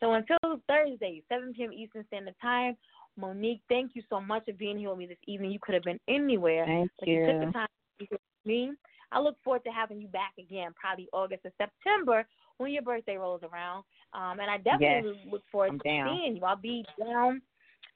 [0.00, 1.72] So until Thursday, 7 p.m.
[1.72, 2.76] Eastern Standard Time,
[3.16, 5.50] Monique, thank you so much for being here with me this evening.
[5.50, 7.14] You could have been anywhere, thank but you.
[7.14, 8.72] you took the time to be with me.
[9.10, 12.26] I look forward to having you back again, probably August or September
[12.58, 13.84] when your birthday rolls around.
[14.14, 16.16] Um, and I definitely Yes, look forward I'm to down.
[16.16, 16.44] seeing you.
[16.44, 17.42] I'll be down.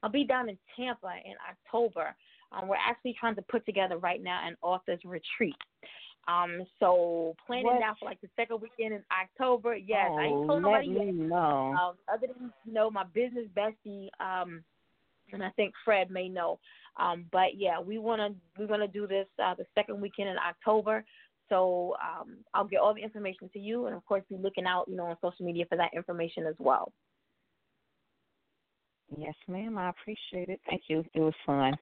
[0.01, 2.15] I'll be down in Tampa in October.
[2.51, 5.55] Um, we're actually trying to put together right now an author's retreat.
[6.27, 7.79] Um, so planning What?
[7.79, 9.75] now for like the second weekend in October.
[9.75, 11.13] Yes, I ain't oh, told nobody yet.
[11.13, 11.75] know.
[11.77, 14.63] Um, other than you know my business bestie, um,
[15.33, 16.59] and I think Fred may know.
[16.97, 21.03] Um, but yeah, we wanna we wanna do this uh, the second weekend in October.
[21.53, 24.85] So um, I'll get all the information to you, and of course, be looking out,
[24.87, 26.91] you know, on social media for that information as well.
[29.15, 29.77] yes, ma'am.
[29.77, 30.59] I appreciate it.
[30.67, 31.03] Thank you.
[31.13, 31.75] It was fun.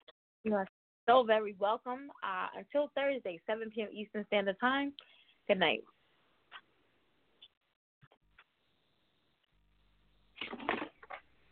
[0.44, 0.68] You are
[1.08, 2.12] so very welcome.
[2.22, 3.88] Uh, until Thursday, 7 p.m.
[3.94, 4.92] Eastern Standard Time.
[5.48, 5.84] Good night.